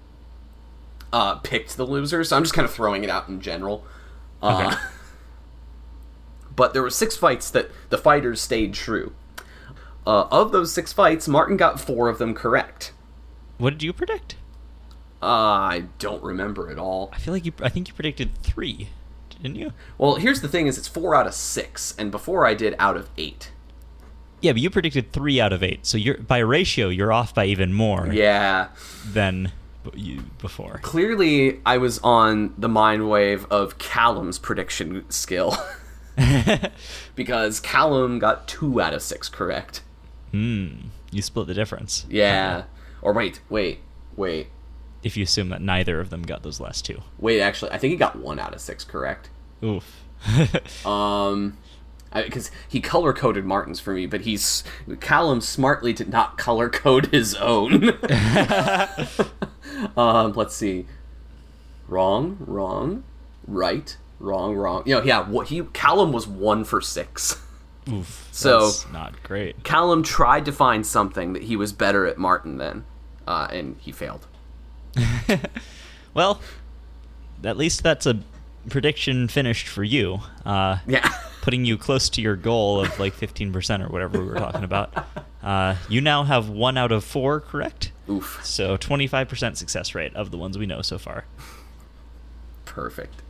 [1.13, 2.23] uh, picked the loser.
[2.23, 3.85] So I'm just kind of throwing it out in general.
[4.41, 4.77] Uh, Okay.
[6.55, 9.13] but there were six fights that the fighters stayed true.
[10.07, 12.91] Uh, of those six fights, Martin got four of them correct.
[13.57, 14.35] What did you predict?
[15.21, 17.09] Uh, I don't remember at all.
[17.13, 17.53] I feel like you.
[17.61, 18.89] I think you predicted three,
[19.41, 19.71] didn't you?
[19.97, 22.97] Well, here's the thing: is it's four out of six, and before I did out
[22.97, 23.51] of eight.
[24.45, 25.85] Yeah, but you predicted three out of eight.
[25.85, 28.67] So you're by ratio, you're off by even more Yeah,
[29.11, 29.51] than
[29.93, 30.79] you before.
[30.83, 35.55] clearly I was on the mind wave of Callum's prediction skill
[37.15, 39.81] because Callum got two out of six correct.
[40.31, 40.67] Hmm.
[41.11, 42.05] You split the difference.
[42.09, 42.63] Yeah.
[43.01, 43.79] Or wait, wait,
[44.15, 44.47] wait,
[45.03, 47.01] If you assume that neither of them got those last two.
[47.19, 47.39] wait.
[47.41, 49.29] Actually, I think he got one out of six correct.
[49.63, 50.01] Oof.
[50.85, 51.57] Um,
[52.23, 54.63] because he color coded Martin's for me, but he's
[54.99, 57.89] Callum smartly did not color code his own.
[59.97, 60.85] um, let's see.
[61.87, 63.03] Wrong, wrong,
[63.47, 64.83] right, wrong, wrong.
[64.85, 65.27] You know, yeah.
[65.27, 67.41] What he Callum was one for six.
[67.91, 68.27] Oof.
[68.31, 69.63] So- That's not great.
[69.63, 72.85] Callum tried to find something that he was better at Martin than,
[73.27, 74.25] uh, and he failed.
[76.13, 76.39] Well,
[77.43, 78.21] at least that's a
[78.69, 80.19] prediction finished for you.
[80.45, 81.09] Uh, Yeah.
[81.41, 84.91] putting you close to your goal of like 15% or whatever we were talking about.
[85.43, 87.91] Uh, you now have one out of four correct.
[88.09, 88.39] Oof.
[88.43, 91.25] So 25% success rate of the ones we know so far.
[92.65, 93.21] Perfect.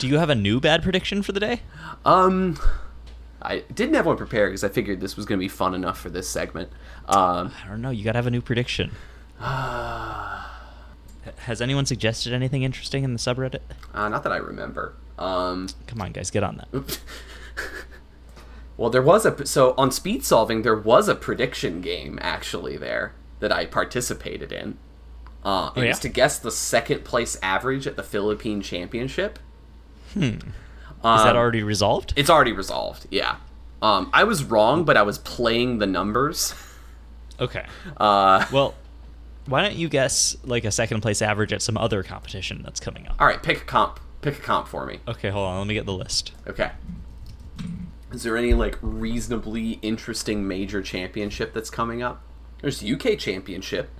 [0.00, 1.60] Do you have a new bad prediction for the day?
[2.04, 2.58] Um,
[3.40, 6.00] I didn't have one prepared because I figured this was going to be fun enough
[6.00, 6.68] for this segment.
[7.06, 7.90] Um, I don't know.
[7.90, 8.90] You got to have a new prediction.
[11.40, 13.60] Has anyone suggested anything interesting in the subreddit?
[13.94, 14.94] uh, not that I remember.
[15.18, 16.98] Um, Come on, guys, get on that.
[18.76, 23.12] well, there was a so on speed solving there was a prediction game actually there
[23.40, 24.78] that I participated in.
[25.44, 25.88] Uh, it Oh, yeah?
[25.88, 29.38] was to guess the second place average at the Philippine Championship.
[30.14, 30.22] Hmm.
[30.24, 30.38] Is
[31.02, 32.12] Um, that already resolved?
[32.16, 33.06] It's already resolved.
[33.10, 33.36] Yeah.
[33.80, 36.54] Um, I was wrong, but I was playing the numbers.
[37.40, 37.66] Okay.
[37.96, 38.74] Uh, Well,
[39.46, 43.06] why don't you guess like a second place average at some other competition that's coming
[43.08, 43.16] up?
[43.20, 44.00] all right, pick a comp.
[44.20, 45.00] Pick a comp for me.
[45.08, 45.58] Okay, hold on.
[45.58, 46.32] Let me get the list.
[46.46, 46.70] Okay.
[48.12, 52.22] Is there any like reasonably interesting major championship that's coming up?
[52.60, 53.90] There's the UK Championship.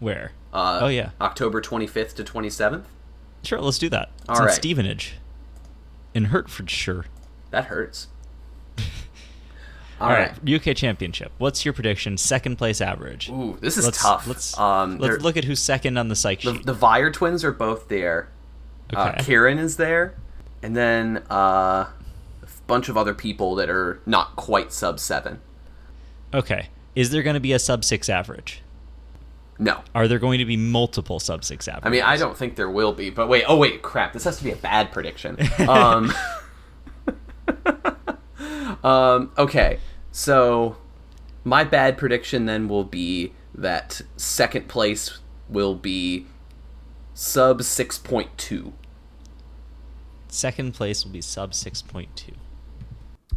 [0.00, 0.32] Where?
[0.52, 1.10] Uh, oh yeah.
[1.20, 2.84] October 25th to 27th.
[3.42, 4.10] Sure, let's do that.
[4.20, 4.54] It's All in right.
[4.54, 5.16] Stevenage.
[6.14, 7.04] In Hertfordshire.
[7.50, 8.06] That hurts.
[10.00, 10.32] All right.
[10.48, 11.32] UK Championship.
[11.38, 12.16] What's your prediction?
[12.18, 13.28] Second place average.
[13.30, 14.26] Ooh, this is let's, tough.
[14.26, 16.66] Let's um, let's look at who's second on the psych the, sheet.
[16.66, 18.28] the Weyer twins are both there.
[18.94, 19.24] Uh, Okay.
[19.24, 20.14] Kieran is there,
[20.62, 25.40] and then uh, a bunch of other people that are not quite sub seven.
[26.32, 26.68] okay.
[26.94, 28.62] Is there going to be a sub six average?
[29.58, 31.86] No, Are there going to be multiple sub six averages?
[31.86, 33.10] I mean I don't think there will be.
[33.10, 34.12] But wait, oh wait, crap!
[34.12, 35.38] This has to be a bad prediction.
[35.68, 36.12] um,
[38.84, 39.78] um, okay,
[40.12, 40.76] so
[41.42, 45.18] my bad prediction then will be that second place
[45.48, 46.26] will be
[47.14, 48.72] sub six point two.
[50.28, 52.34] Second place will be sub six point two.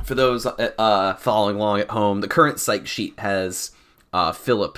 [0.04, 3.72] For those uh, uh, following along at home, the current psych sheet has
[4.14, 4.78] uh, Philip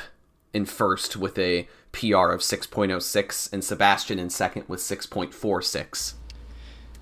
[0.53, 6.13] in first with a PR of 6.06 and Sebastian in second with 6.46.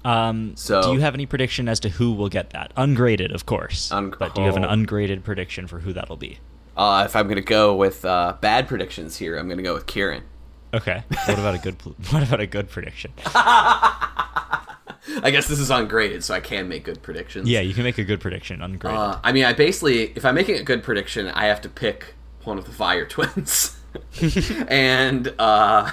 [0.08, 2.72] Um, So- do you have any prediction as to who will get that?
[2.78, 3.91] Ungraded, of course.
[3.91, 4.70] Un- but do you have an oh.
[4.70, 6.39] ungraded prediction for who that'll be?
[6.78, 9.74] Uh, if I'm going to go with uh, bad predictions here, I'm going to go
[9.74, 10.24] with Kieran.
[10.74, 11.03] Okay.
[11.26, 11.76] What about a good?
[12.12, 13.12] What about a good prediction?
[15.24, 17.49] I guess this is ungraded, so I can make good predictions.
[17.49, 18.99] Yeah, you can make a good prediction ungraded.
[18.99, 22.14] Uh, I mean, I basically, if I'm making a good prediction, I have to pick
[22.43, 23.78] one of the Weyer twins.
[24.68, 25.91] and, uh,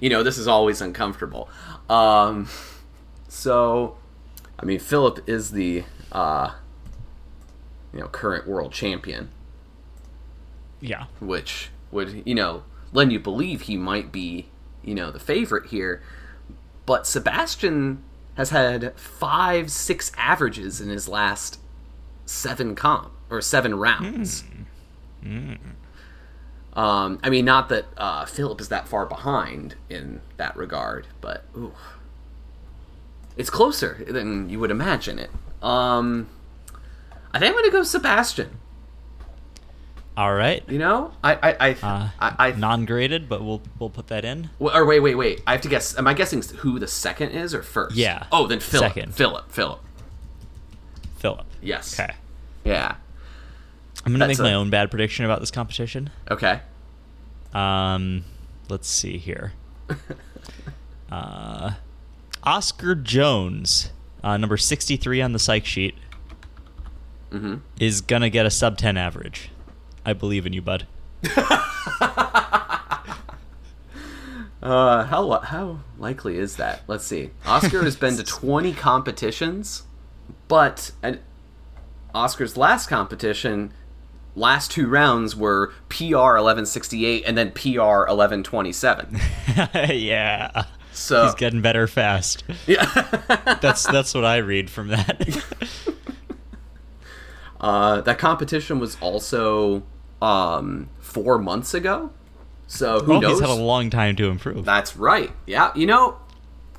[0.00, 1.48] you know, this is always uncomfortable.
[1.88, 2.48] Um,
[3.34, 3.96] so,
[4.60, 5.82] I mean, Philip is the,
[6.12, 6.54] uh,
[7.92, 9.30] you know, current world champion,
[10.80, 11.06] yeah.
[11.20, 12.62] which would, you know,
[12.92, 14.46] lend you believe he might be,
[14.84, 16.00] you know, the favorite here.
[16.86, 18.04] But Sebastian
[18.36, 21.58] has had five, six averages in his last
[22.26, 24.44] seven comp or seven rounds.
[26.74, 31.44] Um, I mean, not that uh, Philip is that far behind in that regard, but
[31.56, 31.72] ooh,
[33.36, 35.30] it's closer than you would imagine it.
[35.62, 36.28] Um,
[37.32, 38.58] I think I'm going to go Sebastian.
[40.16, 40.62] All right.
[40.68, 44.48] You know, I, I, I, Uh, I, I non-graded, but we'll we'll put that in.
[44.60, 45.42] Well, or wait, wait, wait.
[45.44, 45.98] I have to guess.
[45.98, 47.96] Am I guessing who the second is or first?
[47.96, 48.92] Yeah, Oh, then Philip.
[48.92, 49.14] second.
[49.14, 49.50] Philip.
[49.50, 49.80] Philip.
[51.16, 51.44] Philip.
[51.60, 51.98] Yes.
[51.98, 52.14] Okay.
[52.64, 52.94] Yeah.
[54.06, 56.10] I'm gonna That's make my own bad prediction about this competition.
[56.30, 56.60] Okay.
[57.52, 58.24] Um,
[58.68, 59.52] let's see here.
[61.10, 61.72] uh,
[62.44, 63.90] Oscar Jones,
[64.22, 65.94] uh, number 63 on the psych sheet,
[67.30, 67.56] Mm-hmm.
[67.80, 69.50] is gonna get a sub 10 average.
[70.06, 70.86] I believe in you, bud.
[74.62, 76.80] Uh, how how likely is that?
[76.86, 77.30] Let's see.
[77.44, 79.82] Oscar has been to 20 competitions,
[80.48, 81.18] but and
[82.14, 83.74] Oscar's last competition,
[84.34, 89.20] last two rounds were PR 1168 and then PR 1127.
[89.98, 90.64] yeah.
[90.94, 92.44] So He's getting better fast.
[92.66, 92.84] yeah.
[93.60, 95.44] That's that's what I read from that.
[97.60, 99.82] uh, that competition was also
[100.22, 102.10] um four months ago.
[102.66, 103.32] So who oh, knows?
[103.32, 104.64] he's had a long time to improve.
[104.64, 105.32] That's right.
[105.46, 105.72] Yeah.
[105.74, 106.16] You know,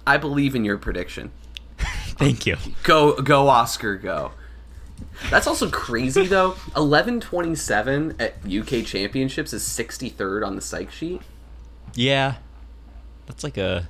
[0.08, 1.32] I believe in your prediction.
[1.78, 2.58] Thank you.
[2.84, 4.32] Go, go, Oscar, go.
[5.30, 6.56] That's also crazy though.
[6.76, 11.22] Eleven twenty-seven at UK Championships is sixty-third on the psych sheet.
[11.96, 12.36] Yeah,
[13.26, 13.88] that's like a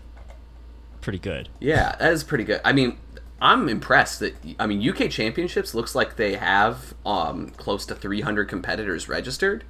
[1.06, 1.48] pretty good.
[1.62, 2.60] Yeah, that is pretty good.
[2.66, 2.98] I mean,
[3.42, 8.20] I'm impressed that I mean UK Championships looks like they have um close to three
[8.22, 9.64] hundred competitors registered.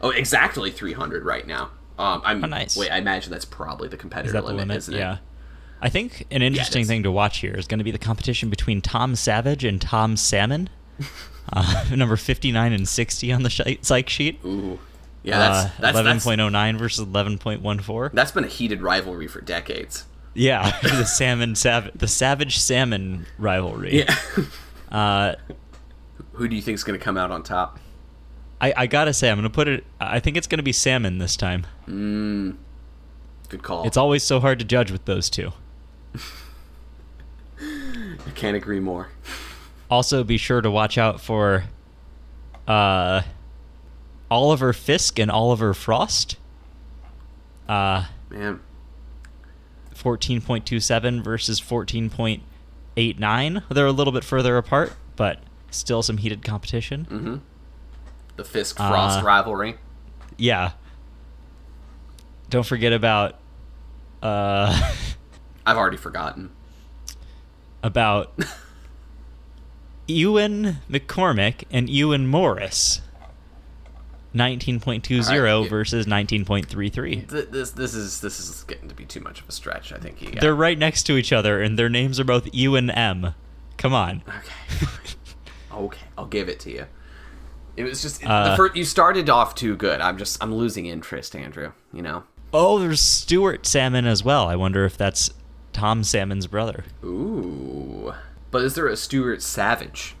[0.00, 1.70] Oh, exactly three hundred right now.
[1.98, 2.76] Um, I'm Oh, nice.
[2.76, 2.90] wait.
[2.90, 4.76] I imagine that's probably the competitor Is that the limit, limit?
[4.78, 4.98] isn't it?
[4.98, 5.18] Yeah.
[5.80, 6.88] I think an interesting is.
[6.88, 10.16] thing to watch here is going to be the competition between Tom Savage and Tom
[10.16, 10.68] Salmon,
[11.52, 14.40] uh, number 59 and 60 on the psych sheet.
[14.44, 14.78] Ooh.
[15.22, 18.12] Yeah, that's uh, that's, that's 11.09 versus 11.14.
[18.12, 20.04] that's been a heated rivalry for decades.
[20.36, 23.98] Yeah, the salmon savage, the savage salmon rivalry.
[23.98, 24.14] Yeah.
[24.88, 25.34] Uh,
[26.34, 27.80] Who do you think is going to come out on top?
[28.60, 29.84] I, I gotta say, I'm gonna put it.
[30.00, 31.66] I think it's gonna be salmon this time.
[31.86, 32.56] Mm,
[33.48, 33.84] good call.
[33.86, 35.52] It's always so hard to judge with those two.
[37.60, 39.08] I can't agree more.
[39.90, 41.64] Also, be sure to watch out for
[42.66, 43.22] uh,
[44.30, 46.36] Oliver Fisk and Oliver Frost.
[47.68, 48.60] Uh, Man,
[49.96, 53.62] 14.27 versus 14.89.
[53.70, 55.40] They're a little bit further apart, but
[55.70, 57.04] still some heated competition.
[57.04, 57.36] hmm
[58.36, 59.76] the Fisk Frost Uh, rivalry.
[60.36, 60.72] Yeah.
[62.50, 63.38] Don't forget about
[64.22, 64.92] uh,
[65.66, 66.50] I've already forgotten.
[67.82, 68.38] about
[70.06, 73.00] Ewan McCormick and Ewan Morris.
[74.36, 77.28] 19.20 All right, versus 19.33.
[77.28, 79.92] Th- This this is this is getting to be too much of a stretch.
[79.92, 80.40] I think.
[80.40, 83.34] They're right next to each other, and their names are both U and M.
[83.78, 84.22] Come on.
[84.28, 84.86] okay.
[85.72, 86.86] okay, I'll give it to you.
[87.76, 90.00] It was just Uh, the first, you started off too good.
[90.00, 91.72] I'm just I'm losing interest, Andrew.
[91.92, 92.24] You know.
[92.52, 94.48] Oh, there's Stuart Salmon as well.
[94.48, 95.30] I wonder if that's
[95.72, 96.84] Tom Salmon's brother.
[97.04, 98.14] Ooh.
[98.50, 100.14] But is there a Stuart Savage?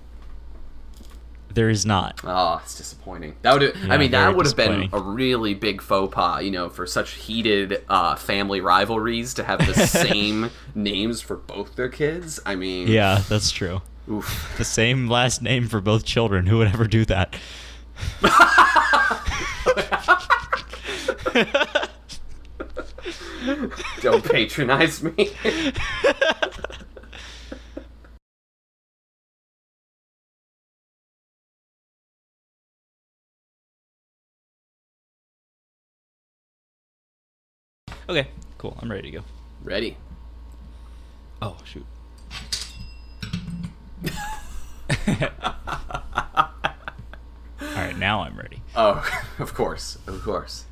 [1.56, 2.20] There is not.
[2.22, 3.34] Oh, it's disappointing.
[3.40, 6.68] That would I mean that would have been a really big faux pas, you know,
[6.68, 12.38] for such heated uh, family rivalries to have the same names for both their kids.
[12.44, 13.80] I mean, Yeah, that's true.
[14.06, 14.54] oof.
[14.58, 16.44] The same last name for both children.
[16.46, 17.34] Who would ever do that?
[24.02, 25.30] Don't patronize me.
[38.08, 38.28] Okay,
[38.58, 38.76] cool.
[38.80, 39.24] I'm ready to go.
[39.64, 39.96] Ready?
[41.42, 41.84] Oh, shoot.
[47.60, 48.62] All right, now I'm ready.
[48.74, 49.04] Oh,
[49.38, 50.64] of course, of course.